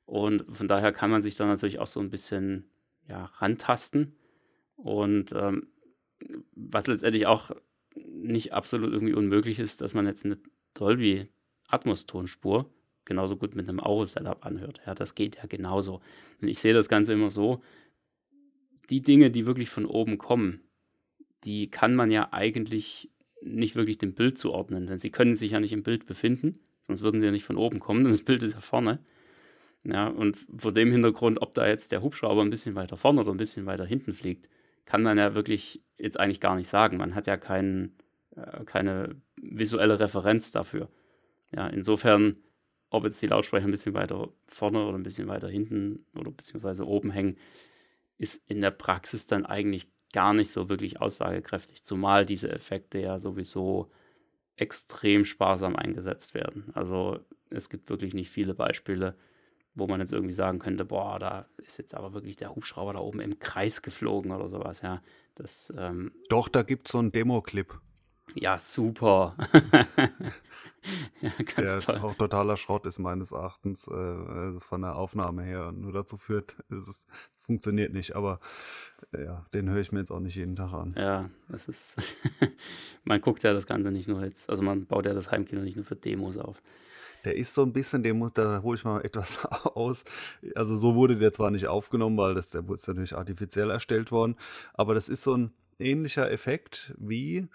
[0.05, 2.71] Und von daher kann man sich dann natürlich auch so ein bisschen
[3.09, 4.17] ja, rantasten.
[4.77, 5.69] Und ähm,
[6.55, 7.51] was letztendlich auch
[7.97, 10.39] nicht absolut irgendwie unmöglich ist, dass man jetzt eine
[10.75, 11.29] Dolby
[11.69, 12.73] Atmos Tonspur
[13.05, 14.81] genauso gut mit einem Auro-Setup anhört.
[14.87, 16.01] Ja, das geht ja genauso.
[16.41, 17.63] Und ich sehe das Ganze immer so,
[18.89, 20.63] die Dinge, die wirklich von oben kommen,
[21.45, 23.11] die kann man ja eigentlich
[23.43, 27.03] nicht wirklich dem Bild zuordnen, denn sie können sich ja nicht im Bild befinden, sonst
[27.03, 29.01] würden sie ja nicht von oben kommen, denn das Bild ist ja vorne.
[29.83, 33.31] Ja, und vor dem Hintergrund, ob da jetzt der Hubschrauber ein bisschen weiter vorne oder
[33.31, 34.51] ein bisschen weiter hinten fliegt,
[34.85, 36.99] kann man ja wirklich jetzt eigentlich gar nicht sagen.
[36.99, 37.97] Man hat ja kein,
[38.37, 40.91] äh, keine visuelle Referenz dafür.
[41.55, 42.37] Ja, insofern,
[42.91, 46.87] ob jetzt die Lautsprecher ein bisschen weiter vorne oder ein bisschen weiter hinten oder beziehungsweise
[46.87, 47.39] oben hängen,
[48.19, 53.19] ist in der Praxis dann eigentlich gar nicht so wirklich aussagekräftig, zumal diese Effekte ja
[53.19, 53.91] sowieso
[54.57, 56.71] extrem sparsam eingesetzt werden.
[56.75, 59.17] Also es gibt wirklich nicht viele Beispiele,
[59.75, 63.01] wo man jetzt irgendwie sagen könnte, boah, da ist jetzt aber wirklich der Hubschrauber da
[63.01, 65.03] oben im Kreis geflogen oder sowas, ja.
[65.35, 67.73] Das, ähm, Doch, da gibt es so einen Demo-Clip.
[68.35, 69.37] Ja, super.
[71.21, 71.99] ja, ganz der toll.
[71.99, 76.57] auch totaler Schrott ist meines Erachtens äh, äh, von der Aufnahme her nur dazu führt,
[76.71, 78.41] es ist, funktioniert nicht, aber
[79.13, 80.95] äh, ja, den höre ich mir jetzt auch nicht jeden Tag an.
[80.97, 81.97] Ja, das ist,
[83.05, 85.77] man guckt ja das Ganze nicht nur jetzt, also man baut ja das Heimkino nicht
[85.77, 86.63] nur für Demos auf.
[87.25, 90.05] Der ist so ein bisschen, den muss, da hole ich mal etwas aus.
[90.55, 94.37] Also so wurde der zwar nicht aufgenommen, weil das, der ist natürlich artifiziell erstellt worden,
[94.73, 97.49] aber das ist so ein ähnlicher Effekt wie,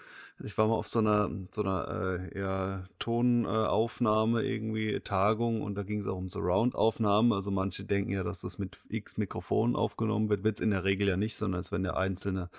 [0.44, 5.84] ich war mal auf so einer, so einer äh, ja, Tonaufnahme, irgendwie Tagung und da
[5.84, 7.32] ging es auch um Surround-Aufnahmen.
[7.32, 10.44] Also manche denken ja, dass das mit X Mikrofonen aufgenommen wird.
[10.44, 12.50] Wird es in der Regel ja nicht, sondern es werden ja einzelne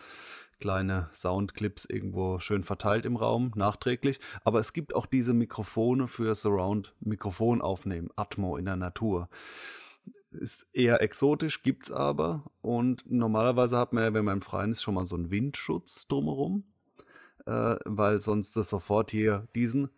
[0.59, 4.21] kleine Soundclips irgendwo schön verteilt im Raum, nachträglich.
[4.43, 9.29] Aber es gibt auch diese Mikrofone für Surround-Mikrofon aufnehmen, Atmo in der Natur.
[10.31, 12.45] Ist eher exotisch, gibt's aber.
[12.62, 16.09] Und normalerweise hat man ja, wenn man im Freien ist, schon mal so einen Windschutz
[16.09, 16.65] drumherum
[17.46, 19.90] äh, weil sonst das sofort hier diesen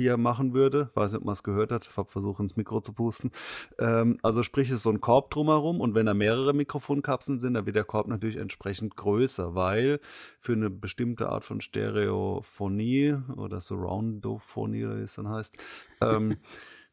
[0.00, 0.90] hier machen würde.
[0.94, 1.86] Weiß nicht, ob man es gehört hat.
[1.86, 3.32] Ich habe versucht, ins Mikro zu pusten.
[3.78, 7.54] Ähm, also sprich, es ist so ein Korb drumherum und wenn da mehrere Mikrofonkapseln sind,
[7.54, 10.00] dann wird der Korb natürlich entsprechend größer, weil
[10.38, 15.54] für eine bestimmte Art von Stereophonie oder Surroundophonie, oder wie es dann heißt,
[16.00, 16.38] ähm,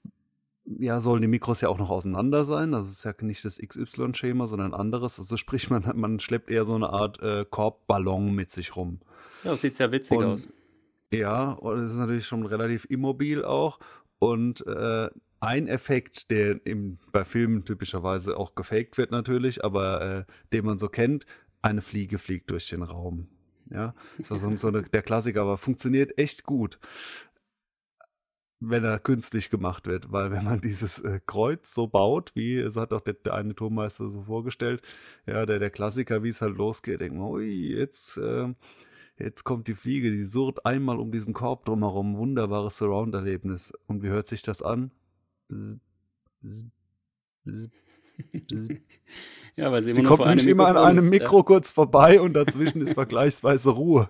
[0.66, 2.74] ja, sollen die Mikros ja auch noch auseinander sein.
[2.74, 5.18] Das ist ja nicht das XY-Schema, sondern anderes.
[5.18, 9.00] Also sprich, man, man schleppt eher so eine Art äh, Korbballon mit sich rum.
[9.48, 10.50] Ja, das sieht sehr witzig und, aus.
[11.10, 13.80] Ja, und es ist natürlich schon relativ immobil auch.
[14.20, 20.32] Und äh, ein Effekt, der im, bei Filmen typischerweise auch gefaked wird natürlich, aber äh,
[20.52, 21.26] den man so kennt,
[21.62, 23.30] eine Fliege fliegt durch den Raum.
[23.70, 26.80] Ja, ist also so eine, der Klassiker, aber funktioniert echt gut,
[28.60, 32.76] wenn er künstlich gemacht wird, weil wenn man dieses äh, Kreuz so baut, wie es
[32.76, 34.82] hat auch der, der, eine Turmmeister so vorgestellt,
[35.26, 38.54] ja, der, der Klassiker, wie es halt losgeht, denkt man, ui, jetzt äh,
[39.20, 42.18] Jetzt kommt die Fliege, die surrt einmal um diesen Korb drumherum.
[42.18, 43.74] Wunderbares Surround-Erlebnis.
[43.88, 44.92] Und wie hört sich das an?
[45.50, 45.78] Bzz,
[46.42, 46.66] bzz,
[47.44, 47.70] bzz.
[49.58, 51.44] Ja, weil sie, sie kommt nämlich immer an einem Mikro ja.
[51.44, 54.08] kurz vorbei und dazwischen ist vergleichsweise Ruhe.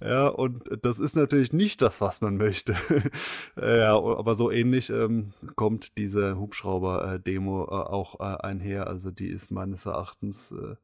[0.00, 2.76] Ja, und das ist natürlich nicht das, was man möchte.
[3.60, 8.86] ja, aber so ähnlich ähm, kommt diese Hubschrauber-Demo äh, auch äh, einher.
[8.86, 10.76] Also die ist meines Erachtens, äh,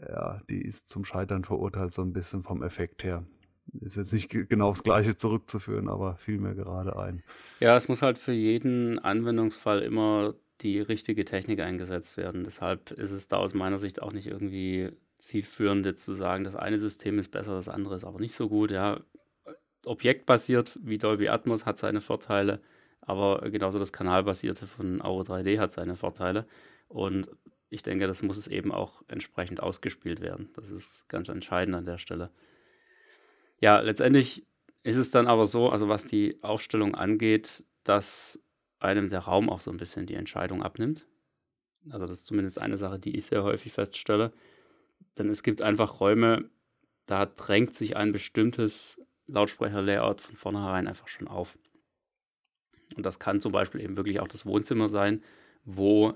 [0.00, 3.24] ja, die ist zum Scheitern verurteilt, so ein bisschen vom Effekt her.
[3.80, 7.22] Ist jetzt nicht genau aufs Gleiche zurückzuführen, aber fiel mir gerade ein.
[7.60, 12.44] Ja, es muss halt für jeden Anwendungsfall immer die richtige Technik eingesetzt werden.
[12.44, 16.56] Deshalb ist es da aus meiner Sicht auch nicht irgendwie zielführend, jetzt zu sagen, das
[16.56, 18.70] eine System ist besser, das andere ist aber nicht so gut.
[18.70, 19.00] Ja,
[19.84, 22.60] objektbasiert wie Dolby Atmos hat seine Vorteile,
[23.00, 26.46] aber genauso das kanalbasierte von Auro 3D hat seine Vorteile.
[26.88, 27.28] Und
[27.74, 30.48] ich denke, das muss es eben auch entsprechend ausgespielt werden.
[30.54, 32.30] Das ist ganz entscheidend an der Stelle.
[33.60, 34.46] Ja, letztendlich
[34.84, 38.40] ist es dann aber so, also was die Aufstellung angeht, dass
[38.78, 41.08] einem der Raum auch so ein bisschen die Entscheidung abnimmt.
[41.90, 44.32] Also das ist zumindest eine Sache, die ich sehr häufig feststelle.
[45.18, 46.48] Denn es gibt einfach Räume,
[47.06, 51.58] da drängt sich ein bestimmtes Lautsprecher-Layout von vornherein einfach schon auf.
[52.94, 55.24] Und das kann zum Beispiel eben wirklich auch das Wohnzimmer sein,
[55.64, 56.14] wo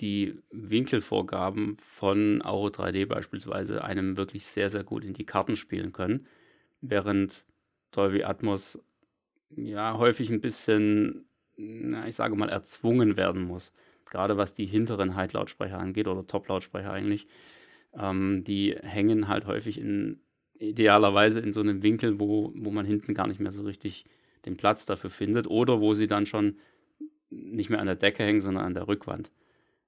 [0.00, 5.92] die Winkelvorgaben von Auro 3D beispielsweise einem wirklich sehr, sehr gut in die Karten spielen
[5.92, 6.26] können,
[6.80, 7.44] während
[7.92, 8.82] Dolby Atmos
[9.50, 11.26] ja häufig ein bisschen
[11.60, 13.72] na, ich sage mal, erzwungen werden muss.
[14.10, 17.26] Gerade was die hinteren High-Lautsprecher angeht oder Top-Lautsprecher eigentlich.
[17.94, 20.20] Ähm, die hängen halt häufig in
[20.58, 24.04] idealerweise in so einem Winkel, wo, wo man hinten gar nicht mehr so richtig
[24.46, 26.58] den Platz dafür findet oder wo sie dann schon
[27.30, 29.30] nicht mehr an der Decke hängen, sondern an der Rückwand.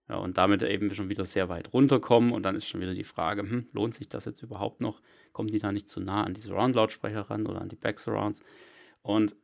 [0.08, 3.04] Ja, und damit eben schon wieder sehr weit runterkommen und dann ist schon wieder die
[3.04, 5.00] Frage, hm, lohnt sich das jetzt überhaupt noch?
[5.32, 8.42] Kommen die da nicht zu nah an die Surround-Lautsprecher ran oder an die Back-Surrounds?
[9.02, 9.36] Und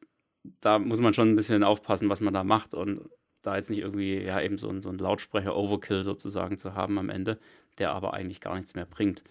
[0.60, 3.08] da muss man schon ein bisschen aufpassen, was man da macht und
[3.42, 7.08] da jetzt nicht irgendwie ja eben so ein, so ein Lautsprecher-Overkill sozusagen zu haben am
[7.08, 7.38] Ende,
[7.78, 9.22] der aber eigentlich gar nichts mehr bringt.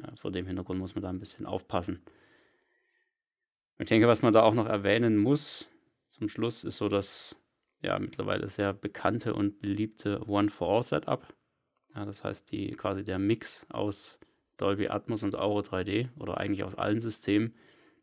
[0.00, 2.02] Ja, vor dem Hintergrund muss man da ein bisschen aufpassen.
[3.78, 5.68] Ich denke, was man da auch noch erwähnen muss
[6.08, 7.36] zum Schluss, ist so das
[7.82, 11.26] ja mittlerweile sehr bekannte und beliebte One-for-All-Setup.
[11.94, 14.18] Ja, das heißt, die quasi der Mix aus
[14.56, 17.54] Dolby Atmos und Auro 3D oder eigentlich aus allen Systemen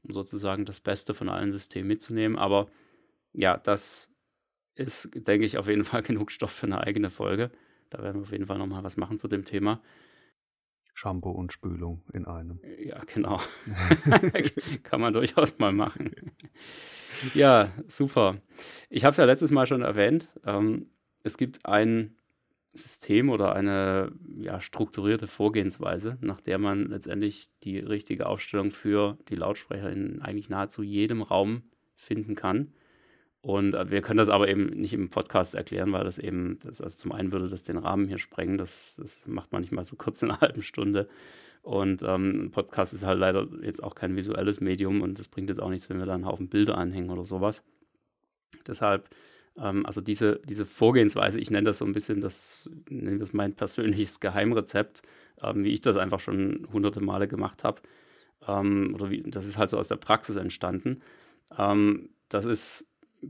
[0.03, 2.37] um sozusagen das Beste von allen Systemen mitzunehmen.
[2.37, 2.67] Aber
[3.31, 4.11] ja, das
[4.75, 7.51] ist, denke ich, auf jeden Fall genug Stoff für eine eigene Folge.
[7.89, 9.81] Da werden wir auf jeden Fall nochmal was machen zu dem Thema.
[10.93, 12.59] Shampoo und Spülung in einem.
[12.79, 13.41] Ja, genau.
[14.83, 16.11] Kann man durchaus mal machen.
[17.33, 18.37] ja, super.
[18.89, 20.29] Ich habe es ja letztes Mal schon erwähnt.
[20.45, 20.87] Ähm,
[21.23, 22.15] es gibt ein
[22.73, 29.35] System oder eine ja, strukturierte Vorgehensweise, nach der man letztendlich die richtige Aufstellung für die
[29.35, 31.63] Lautsprecher in eigentlich nahezu jedem Raum
[31.95, 32.73] finden kann.
[33.43, 36.81] Und äh, wir können das aber eben nicht im Podcast erklären, weil das eben, das,
[36.81, 39.83] also zum einen würde das den Rahmen hier sprengen, das, das macht man nicht mal
[39.83, 41.09] so kurz in einer halben Stunde.
[41.61, 45.49] Und ähm, ein Podcast ist halt leider jetzt auch kein visuelles Medium und das bringt
[45.49, 47.63] jetzt auch nichts, wenn wir da einen Haufen Bilder anhängen oder sowas.
[48.65, 49.09] Deshalb
[49.57, 53.55] ähm, also diese, diese Vorgehensweise, ich nenne das so ein bisschen das, nenne das mein
[53.55, 55.01] persönliches Geheimrezept,
[55.41, 57.81] ähm, wie ich das einfach schon hunderte Male gemacht habe.
[58.47, 61.01] Ähm, oder wie, das ist halt so aus der Praxis entstanden.
[61.57, 62.87] Ähm, das ist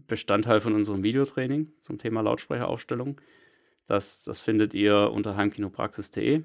[0.07, 3.19] Bestandteil von unserem Videotraining zum Thema Lautsprecheraufstellung.
[3.85, 6.43] Das, das findet ihr unter heimkinopraxis.de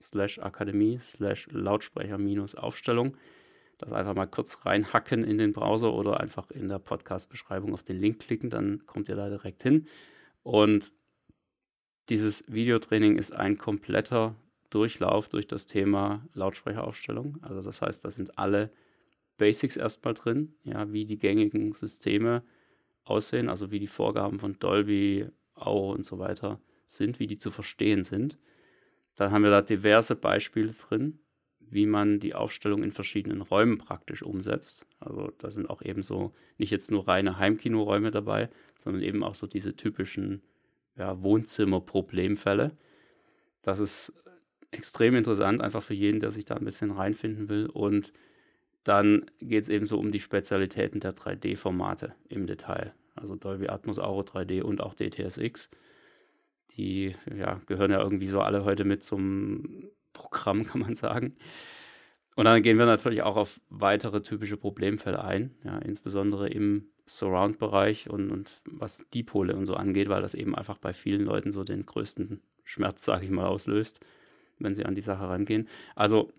[0.00, 3.16] slash akademie slash Lautsprecher-Aufstellung
[3.78, 8.00] das einfach mal kurz reinhacken in den Browser oder einfach in der Podcast-Beschreibung auf den
[8.00, 9.86] Link klicken, dann kommt ihr da direkt hin.
[10.42, 10.92] Und
[12.08, 14.36] dieses Videotraining ist ein kompletter
[14.70, 17.38] Durchlauf durch das Thema Lautsprecheraufstellung.
[17.42, 18.70] Also das heißt, da sind alle
[19.36, 22.42] Basics erstmal drin, ja, wie die gängigen Systeme
[23.04, 27.50] aussehen, also wie die Vorgaben von Dolby, Auro und so weiter sind, wie die zu
[27.50, 28.38] verstehen sind.
[29.16, 31.20] Dann haben wir da diverse Beispiele drin,
[31.60, 34.86] wie man die Aufstellung in verschiedenen Räumen praktisch umsetzt.
[35.00, 39.34] Also da sind auch eben so nicht jetzt nur reine Heimkinoräume dabei, sondern eben auch
[39.34, 40.42] so diese typischen
[40.96, 42.76] ja, Wohnzimmer-Problemfälle.
[43.62, 44.12] Das ist
[44.70, 47.66] extrem interessant, einfach für jeden, der sich da ein bisschen reinfinden will.
[47.66, 48.12] Und
[48.84, 52.94] dann geht es eben so um die Spezialitäten der 3D-Formate im Detail.
[53.14, 55.70] Also Dolby Atmos, Auro 3D und auch DTSX.
[56.72, 61.36] Die ja, gehören ja irgendwie so alle heute mit zum Programm, kann man sagen.
[62.36, 68.10] Und dann gehen wir natürlich auch auf weitere typische Problemfälle ein, ja, insbesondere im Surround-Bereich
[68.10, 71.62] und, und was Dipole und so angeht, weil das eben einfach bei vielen Leuten so
[71.64, 74.00] den größten Schmerz, sage ich mal, auslöst,
[74.58, 75.68] wenn sie an die Sache rangehen.
[75.94, 76.32] Also,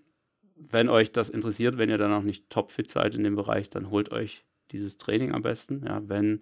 [0.55, 3.89] wenn euch das interessiert, wenn ihr dann noch nicht topfit seid in dem Bereich, dann
[3.89, 5.85] holt euch dieses Training am besten.
[5.85, 6.41] Ja, wenn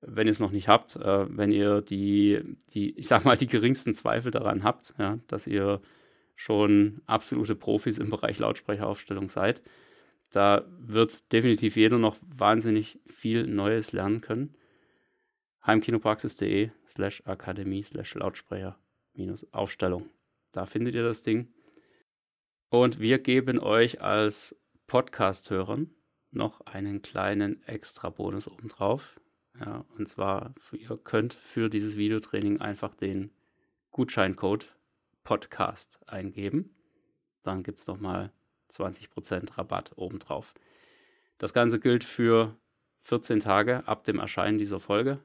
[0.00, 2.40] wenn ihr es noch nicht habt, äh, wenn ihr die,
[2.72, 5.80] die, ich sag mal, die geringsten Zweifel daran habt, ja, dass ihr
[6.34, 9.62] schon absolute Profis im Bereich Lautsprecheraufstellung seid,
[10.30, 14.54] da wird definitiv jeder noch wahnsinnig viel Neues lernen können.
[15.66, 18.78] Heimkinopraxis.de slash Akademie slash Lautsprecher
[19.14, 20.10] minus Aufstellung.
[20.52, 21.48] Da findet ihr das Ding.
[22.68, 24.56] Und wir geben euch als
[24.88, 25.94] Podcast-Hörern
[26.32, 29.20] noch einen kleinen Extra-Bonus obendrauf.
[29.60, 33.30] Ja, und zwar, ihr könnt für dieses Videotraining einfach den
[33.92, 34.74] Gutscheincode
[35.22, 36.74] Podcast eingeben.
[37.42, 38.32] Dann gibt es nochmal
[38.70, 40.52] 20% Rabatt obendrauf.
[41.38, 42.56] Das Ganze gilt für
[42.98, 45.22] 14 Tage ab dem Erscheinen dieser Folge.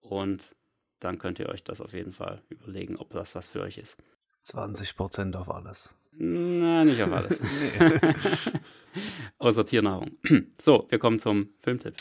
[0.00, 0.54] Und
[1.00, 3.96] dann könnt ihr euch das auf jeden Fall überlegen, ob das was für euch ist.
[4.54, 5.94] 20% auf alles.
[6.12, 7.40] Na, nicht auf alles.
[9.38, 10.12] Außer Tiernahrung.
[10.58, 11.94] So, wir kommen zum Filmtipp.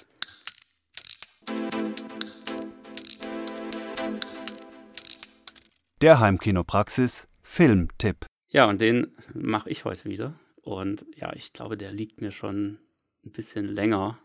[6.01, 8.25] Der Heimkinopraxis Filmtipp.
[8.49, 10.39] Ja, und den mache ich heute wieder.
[10.61, 12.79] Und ja, ich glaube, der liegt mir schon
[13.25, 14.19] ein bisschen länger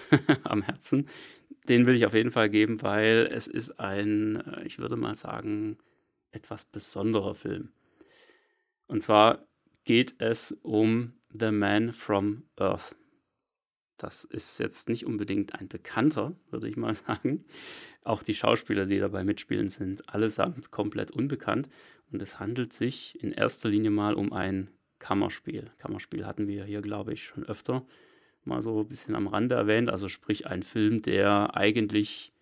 [0.44, 1.08] am Herzen.
[1.68, 5.14] Den will ich auf jeden Fall geben, weil es ist ein, äh, ich würde mal
[5.14, 5.78] sagen,
[6.32, 7.70] etwas besonderer Film.
[8.86, 9.46] Und zwar
[9.84, 12.94] geht es um The Man from Earth.
[13.96, 17.44] Das ist jetzt nicht unbedingt ein bekannter, würde ich mal sagen.
[18.04, 21.68] Auch die Schauspieler, die dabei mitspielen, sind allesamt komplett unbekannt.
[22.12, 25.70] Und es handelt sich in erster Linie mal um ein Kammerspiel.
[25.78, 27.86] Kammerspiel hatten wir hier, glaube ich, schon öfter
[28.44, 29.90] mal so ein bisschen am Rande erwähnt.
[29.90, 32.32] Also sprich ein Film, der eigentlich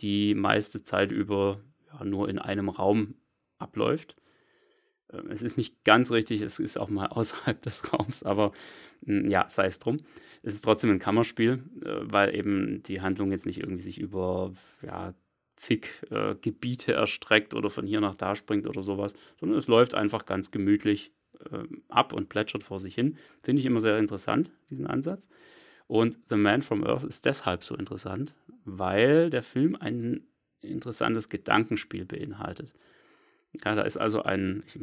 [0.00, 1.60] die meiste Zeit über
[2.04, 3.14] nur in einem Raum
[3.58, 4.16] abläuft.
[5.12, 8.52] Ähm, es ist nicht ganz richtig, es ist auch mal außerhalb des Raums, aber
[9.04, 9.98] hm, ja, sei es drum.
[10.42, 14.52] Es ist trotzdem ein Kammerspiel, äh, weil eben die Handlung jetzt nicht irgendwie sich über
[14.82, 15.14] ja,
[15.56, 19.94] zig äh, Gebiete erstreckt oder von hier nach da springt oder sowas, sondern es läuft
[19.94, 21.12] einfach ganz gemütlich
[21.50, 23.16] äh, ab und plätschert vor sich hin.
[23.42, 25.28] Finde ich immer sehr interessant, diesen Ansatz.
[25.86, 30.26] Und The Man from Earth ist deshalb so interessant, weil der Film ein
[30.70, 32.72] interessantes Gedankenspiel beinhaltet.
[33.64, 34.78] Ja, da ist also ein, ich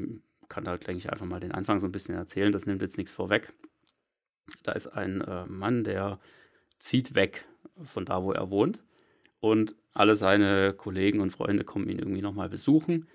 [0.50, 2.98] kann da, denke ich, einfach mal den Anfang so ein bisschen erzählen, das nimmt jetzt
[2.98, 3.54] nichts vorweg.
[4.63, 6.19] Da ist ein äh, Mann, der
[6.80, 7.46] zieht weg
[7.84, 8.84] von da, wo er wohnt.
[9.39, 13.08] Und alle seine Kollegen und Freunde kommen ihn irgendwie nochmal besuchen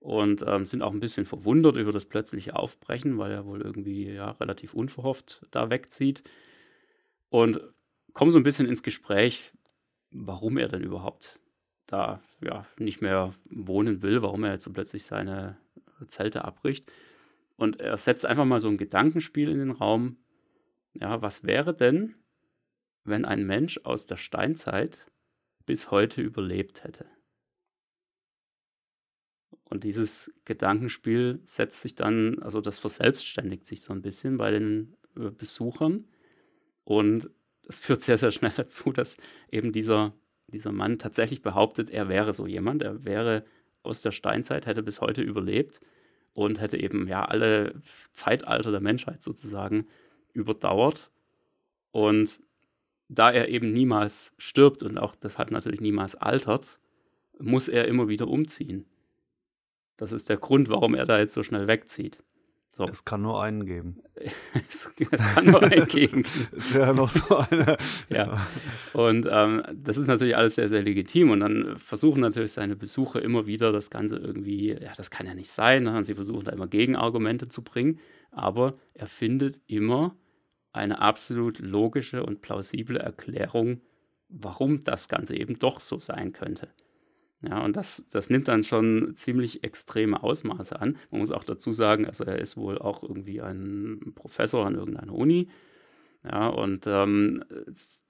[0.00, 4.10] und ähm, sind auch ein bisschen verwundert über das plötzliche Aufbrechen, weil er wohl irgendwie
[4.10, 6.22] ja, relativ unverhofft da wegzieht.
[7.30, 7.60] Und
[8.12, 9.52] kommen so ein bisschen ins Gespräch,
[10.10, 11.40] warum er denn überhaupt
[11.88, 15.58] da ja, nicht mehr wohnen will, warum er jetzt so plötzlich seine
[16.06, 16.90] Zelte abbricht.
[17.56, 20.18] Und er setzt einfach mal so ein Gedankenspiel in den Raum.
[20.94, 22.14] Ja, was wäre denn,
[23.04, 25.10] wenn ein Mensch aus der Steinzeit
[25.66, 27.06] bis heute überlebt hätte?
[29.64, 34.96] Und dieses Gedankenspiel setzt sich dann, also das verselbstständigt sich so ein bisschen bei den
[35.16, 36.06] äh, Besuchern.
[36.84, 37.30] Und
[37.66, 39.16] es führt sehr, sehr schnell dazu, dass
[39.50, 40.14] eben dieser
[40.48, 43.44] dieser Mann tatsächlich behauptet, er wäre so jemand, er wäre
[43.82, 45.80] aus der Steinzeit, hätte bis heute überlebt
[46.34, 47.80] und hätte eben ja alle
[48.12, 49.86] Zeitalter der Menschheit sozusagen
[50.32, 51.10] überdauert.
[51.90, 52.40] Und
[53.08, 56.78] da er eben niemals stirbt und auch deshalb natürlich niemals altert,
[57.38, 58.84] muss er immer wieder umziehen.
[59.96, 62.22] Das ist der Grund, warum er da jetzt so schnell wegzieht.
[62.70, 62.86] So.
[62.86, 64.02] Es kann nur einen geben.
[64.68, 66.24] es, es, kann nur einen geben.
[66.56, 67.76] es wäre noch so eine.
[68.08, 68.46] ja.
[68.92, 71.30] Und ähm, das ist natürlich alles sehr, sehr legitim.
[71.30, 75.34] Und dann versuchen natürlich seine Besucher immer wieder das Ganze irgendwie, ja, das kann ja
[75.34, 75.86] nicht sein.
[75.86, 77.98] Und sie versuchen da immer Gegenargumente zu bringen.
[78.30, 80.14] Aber er findet immer
[80.72, 83.80] eine absolut logische und plausible Erklärung,
[84.28, 86.68] warum das Ganze eben doch so sein könnte.
[87.42, 90.96] Ja, und das, das nimmt dann schon ziemlich extreme Ausmaße an.
[91.10, 95.14] Man muss auch dazu sagen, also er ist wohl auch irgendwie ein Professor an irgendeiner
[95.14, 95.48] Uni.
[96.24, 97.44] Ja, und ähm,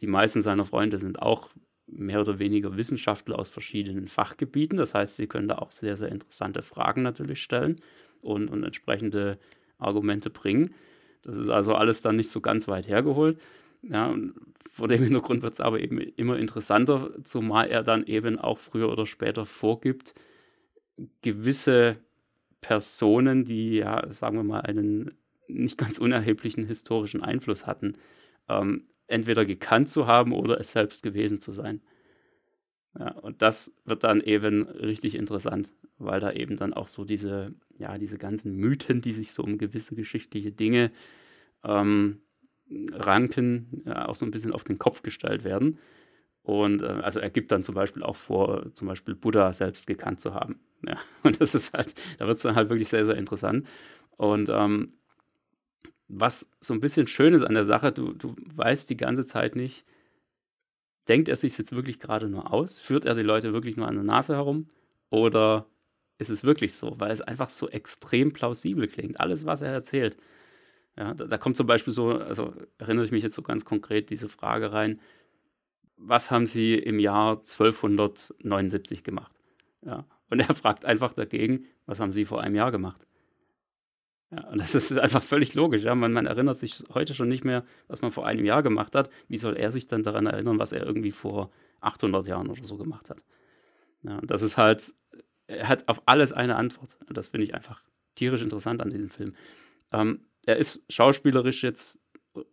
[0.00, 1.50] die meisten seiner Freunde sind auch
[1.86, 4.78] mehr oder weniger Wissenschaftler aus verschiedenen Fachgebieten.
[4.78, 7.76] Das heißt, sie können da auch sehr, sehr interessante Fragen natürlich stellen
[8.22, 9.38] und, und entsprechende
[9.78, 10.74] Argumente bringen.
[11.22, 13.40] Das ist also alles dann nicht so ganz weit hergeholt.
[13.90, 14.14] Ja,
[14.70, 18.90] vor dem Hintergrund wird es aber eben immer interessanter, zumal er dann eben auch früher
[18.92, 20.14] oder später vorgibt,
[21.22, 21.98] gewisse
[22.60, 25.12] Personen, die ja, sagen wir mal, einen
[25.48, 27.94] nicht ganz unerheblichen historischen Einfluss hatten,
[28.48, 31.80] ähm, entweder gekannt zu haben oder es selbst gewesen zu sein.
[32.98, 37.54] Ja, und das wird dann eben richtig interessant, weil da eben dann auch so diese,
[37.78, 40.90] ja, diese ganzen Mythen, die sich so um gewisse geschichtliche Dinge
[41.64, 42.22] ähm,
[42.92, 45.78] ranken, ja, auch so ein bisschen auf den Kopf gestellt werden.
[46.42, 50.20] Und äh, also er gibt dann zum Beispiel auch vor, zum Beispiel Buddha selbst gekannt
[50.20, 50.60] zu haben.
[50.86, 53.66] Ja, und das ist halt, da wird es dann halt wirklich sehr, sehr interessant.
[54.16, 54.94] Und ähm,
[56.08, 59.56] was so ein bisschen schön ist an der Sache, du, du weißt die ganze Zeit
[59.56, 59.84] nicht,
[61.06, 62.78] denkt er sich jetzt wirklich gerade nur aus?
[62.78, 64.68] Führt er die Leute wirklich nur an der Nase herum?
[65.10, 65.66] Oder
[66.18, 66.94] ist es wirklich so?
[66.98, 69.20] Weil es einfach so extrem plausibel klingt.
[69.20, 70.16] Alles, was er erzählt.
[70.98, 74.10] Ja, da, da kommt zum Beispiel so, also erinnere ich mich jetzt so ganz konkret
[74.10, 75.00] diese Frage rein,
[75.96, 79.32] was haben Sie im Jahr 1279 gemacht?
[79.82, 83.06] Ja, und er fragt einfach dagegen, was haben Sie vor einem Jahr gemacht?
[84.30, 85.84] Ja, und das ist einfach völlig logisch.
[85.84, 85.94] Ja?
[85.94, 89.08] Man, man, erinnert sich heute schon nicht mehr, was man vor einem Jahr gemacht hat.
[89.28, 92.76] Wie soll er sich dann daran erinnern, was er irgendwie vor 800 Jahren oder so
[92.76, 93.24] gemacht hat?
[94.02, 94.94] Ja, und das ist halt,
[95.46, 96.98] er hat auf alles eine Antwort.
[97.08, 97.82] Und das finde ich einfach
[98.16, 99.34] tierisch interessant an diesem Film.
[99.92, 102.00] Ähm, er ist schauspielerisch jetzt,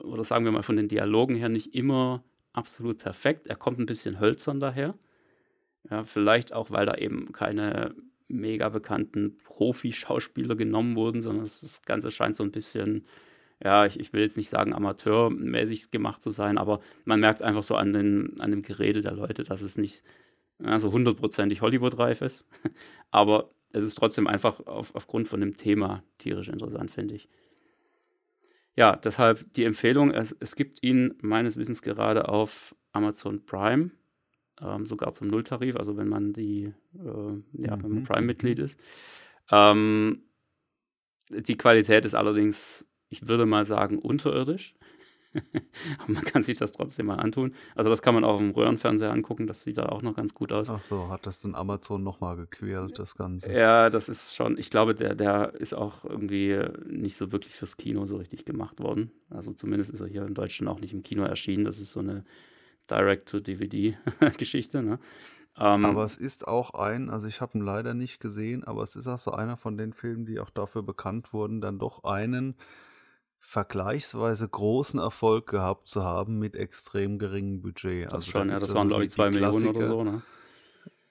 [0.04, 3.48] oder sagen wir mal von den Dialogen her, nicht immer absolut perfekt.
[3.48, 4.96] Er kommt ein bisschen hölzern daher.
[5.90, 7.96] Ja, vielleicht auch, weil da eben keine
[8.28, 13.06] mega bekannten Profi-Schauspieler genommen wurden, sondern das Ganze scheint so ein bisschen,
[13.64, 17.64] ja, ich, ich will jetzt nicht sagen amateurmäßig gemacht zu sein, aber man merkt einfach
[17.64, 20.04] so an, den, an dem Gerede der Leute, dass es nicht
[20.60, 22.46] so hundertprozentig Hollywood-reif ist.
[23.12, 27.30] aber es ist trotzdem einfach auf, aufgrund von dem Thema tierisch interessant, finde ich.
[28.76, 33.92] Ja, deshalb die Empfehlung, es, es gibt ihn meines Wissens gerade auf Amazon Prime
[34.62, 38.04] ähm, sogar zum Nulltarif, also wenn man die, äh, ja, mhm.
[38.04, 38.80] Prime-Mitglied ist.
[39.52, 40.24] Ähm,
[41.30, 44.76] die Qualität ist allerdings, ich würde mal sagen, unterirdisch.
[46.00, 47.54] Aber man kann sich das trotzdem mal antun.
[47.76, 50.52] Also das kann man auch im Röhrenfernseher angucken, das sieht da auch noch ganz gut
[50.52, 50.70] aus.
[50.70, 53.52] Ach so, hat das dann Amazon nochmal gequält, das Ganze?
[53.52, 57.78] Ja, das ist schon, ich glaube, der, der ist auch irgendwie nicht so wirklich fürs
[57.78, 59.12] Kino so richtig gemacht worden.
[59.30, 61.64] Also zumindest ist er hier in Deutschland auch nicht im Kino erschienen.
[61.64, 62.24] Das ist so eine
[62.90, 64.84] Direct-to-DVD-Geschichte.
[64.84, 65.00] Ne?
[65.58, 68.96] Ähm, aber es ist auch ein, also ich habe ihn leider nicht gesehen, aber es
[68.96, 72.56] ist auch so einer von den Filmen, die auch dafür bekannt wurden, dann doch einen
[73.46, 78.08] vergleichsweise großen Erfolg gehabt zu haben mit extrem geringem Budget.
[78.08, 80.24] Das also schon, ja, das waren glaube ich zwei Millionen oder so, ne?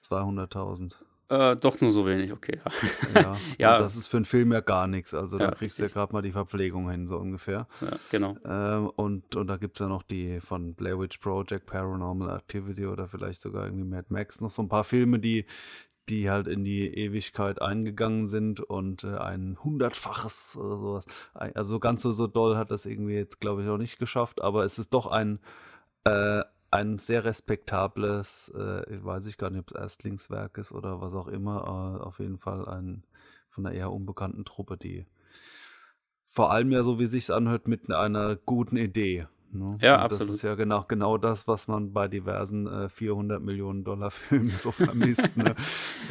[0.03, 0.93] 200.000.
[1.27, 2.59] Äh, doch nur so wenig, okay.
[3.15, 3.79] Ja, ja.
[3.79, 5.13] das ist für einen Film ja gar nichts.
[5.13, 7.67] Also ja, da kriegst du ja gerade mal die Verpflegung hin, so ungefähr.
[7.81, 8.35] Ja, genau.
[8.45, 12.85] Ähm, und, und da gibt es ja noch die von Blair Witch Project, Paranormal Activity
[12.85, 15.45] oder vielleicht sogar irgendwie Mad Max, noch so ein paar Filme, die,
[16.09, 21.05] die halt in die Ewigkeit eingegangen sind und äh, ein hundertfaches oder sowas.
[21.33, 24.65] Also ganz so, so doll hat das irgendwie jetzt, glaube ich, auch nicht geschafft, aber
[24.65, 25.39] es ist doch ein,
[26.03, 31.15] äh, ein sehr respektables, äh, weiß ich gar nicht, ob es Erstlingswerk ist oder was
[31.15, 33.03] auch immer, äh, auf jeden Fall ein
[33.47, 35.05] von einer eher unbekannten Truppe, die
[36.21, 39.27] vor allem ja so wie sich's anhört mit einer guten Idee.
[39.57, 39.77] Ne?
[39.81, 40.29] Ja, Und absolut.
[40.29, 44.51] Das ist ja genau, genau das, was man bei diversen äh, 400 Millionen Dollar Filmen
[44.51, 45.37] so vermisst.
[45.37, 45.55] ne?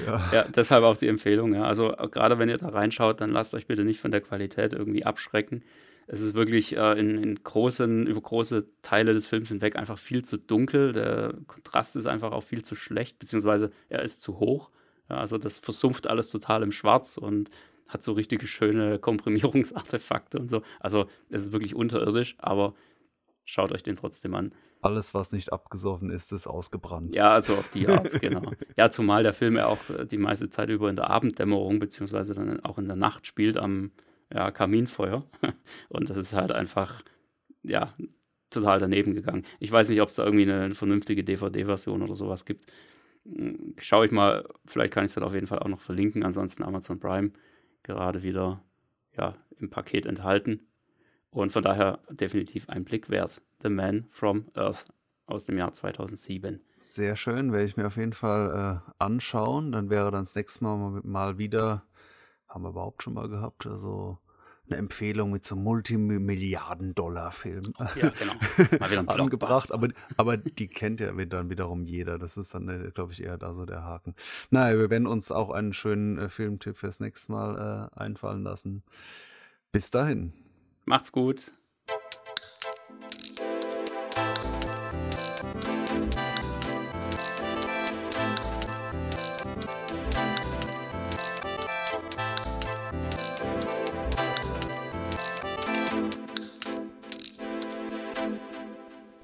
[0.07, 0.33] ja.
[0.33, 0.45] ja.
[0.45, 1.55] deshalb auch die Empfehlung.
[1.55, 1.65] Ja.
[1.65, 5.05] Also gerade wenn ihr da reinschaut, dann lasst euch bitte nicht von der Qualität irgendwie
[5.05, 5.63] abschrecken
[6.07, 10.25] es ist wirklich äh, in, in, großen, über große Teile des Films hinweg einfach viel
[10.25, 10.93] zu dunkel.
[10.93, 14.71] Der Kontrast ist einfach auch viel zu schlecht, beziehungsweise er ist zu hoch.
[15.09, 17.51] Ja, also das versumpft alles total im Schwarz und
[17.89, 20.63] hat so richtige schöne Komprimierungsartefakte und so.
[20.81, 22.75] Also es ist wirklich unterirdisch, aber
[23.45, 24.55] schaut euch den trotzdem an.
[24.81, 27.15] Alles, was nicht abgesoffen ist, ist ausgebrannt.
[27.15, 28.53] Ja, also auf die Art, genau.
[28.77, 32.35] Ja, zumal der Film ja auch äh, die meiste Zeit über in der Abenddämmerung, beziehungsweise
[32.35, 33.93] dann auch in der Nacht spielt, am
[34.33, 35.25] ja, Kaminfeuer.
[35.89, 37.03] Und das ist halt einfach,
[37.63, 37.95] ja,
[38.51, 39.45] total daneben gegangen.
[39.59, 42.67] Ich weiß nicht, ob es da irgendwie eine, eine vernünftige DVD-Version oder sowas gibt.
[43.25, 46.23] Hm, Schaue ich mal, vielleicht kann ich es dann auf jeden Fall auch noch verlinken.
[46.25, 47.33] Ansonsten Amazon Prime
[47.83, 48.63] gerade wieder
[49.17, 50.67] ja, im Paket enthalten.
[51.35, 53.43] Und von daher definitiv ein Blick wert.
[53.63, 54.87] The Man from Earth
[55.27, 56.61] aus dem Jahr 2007.
[56.79, 59.73] Sehr schön, werde ich mir auf jeden Fall äh, anschauen.
[59.73, 61.83] Dann wäre dann das nächste Mal mal wieder
[62.55, 64.19] haben wir überhaupt schon mal gehabt, also
[64.67, 68.35] eine Empfehlung mit so Multimilliarden-Dollar-Film ja, genau.
[68.79, 72.19] Mal wieder ein angebracht, aber, aber die kennt ja dann wiederum jeder.
[72.19, 74.15] Das ist dann, äh, glaube ich, eher da so der Haken.
[74.51, 78.83] Naja, wir werden uns auch einen schönen äh, Filmtipp fürs nächste Mal äh, einfallen lassen.
[79.71, 80.33] Bis dahin.
[80.87, 81.53] Macht's gut.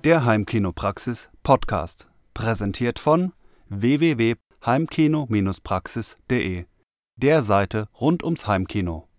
[0.02, 3.34] Der Heimkinopraxis Podcast, präsentiert von
[3.68, 6.64] www.heimkino-praxis.de,
[7.16, 9.09] der Seite rund ums Heimkino.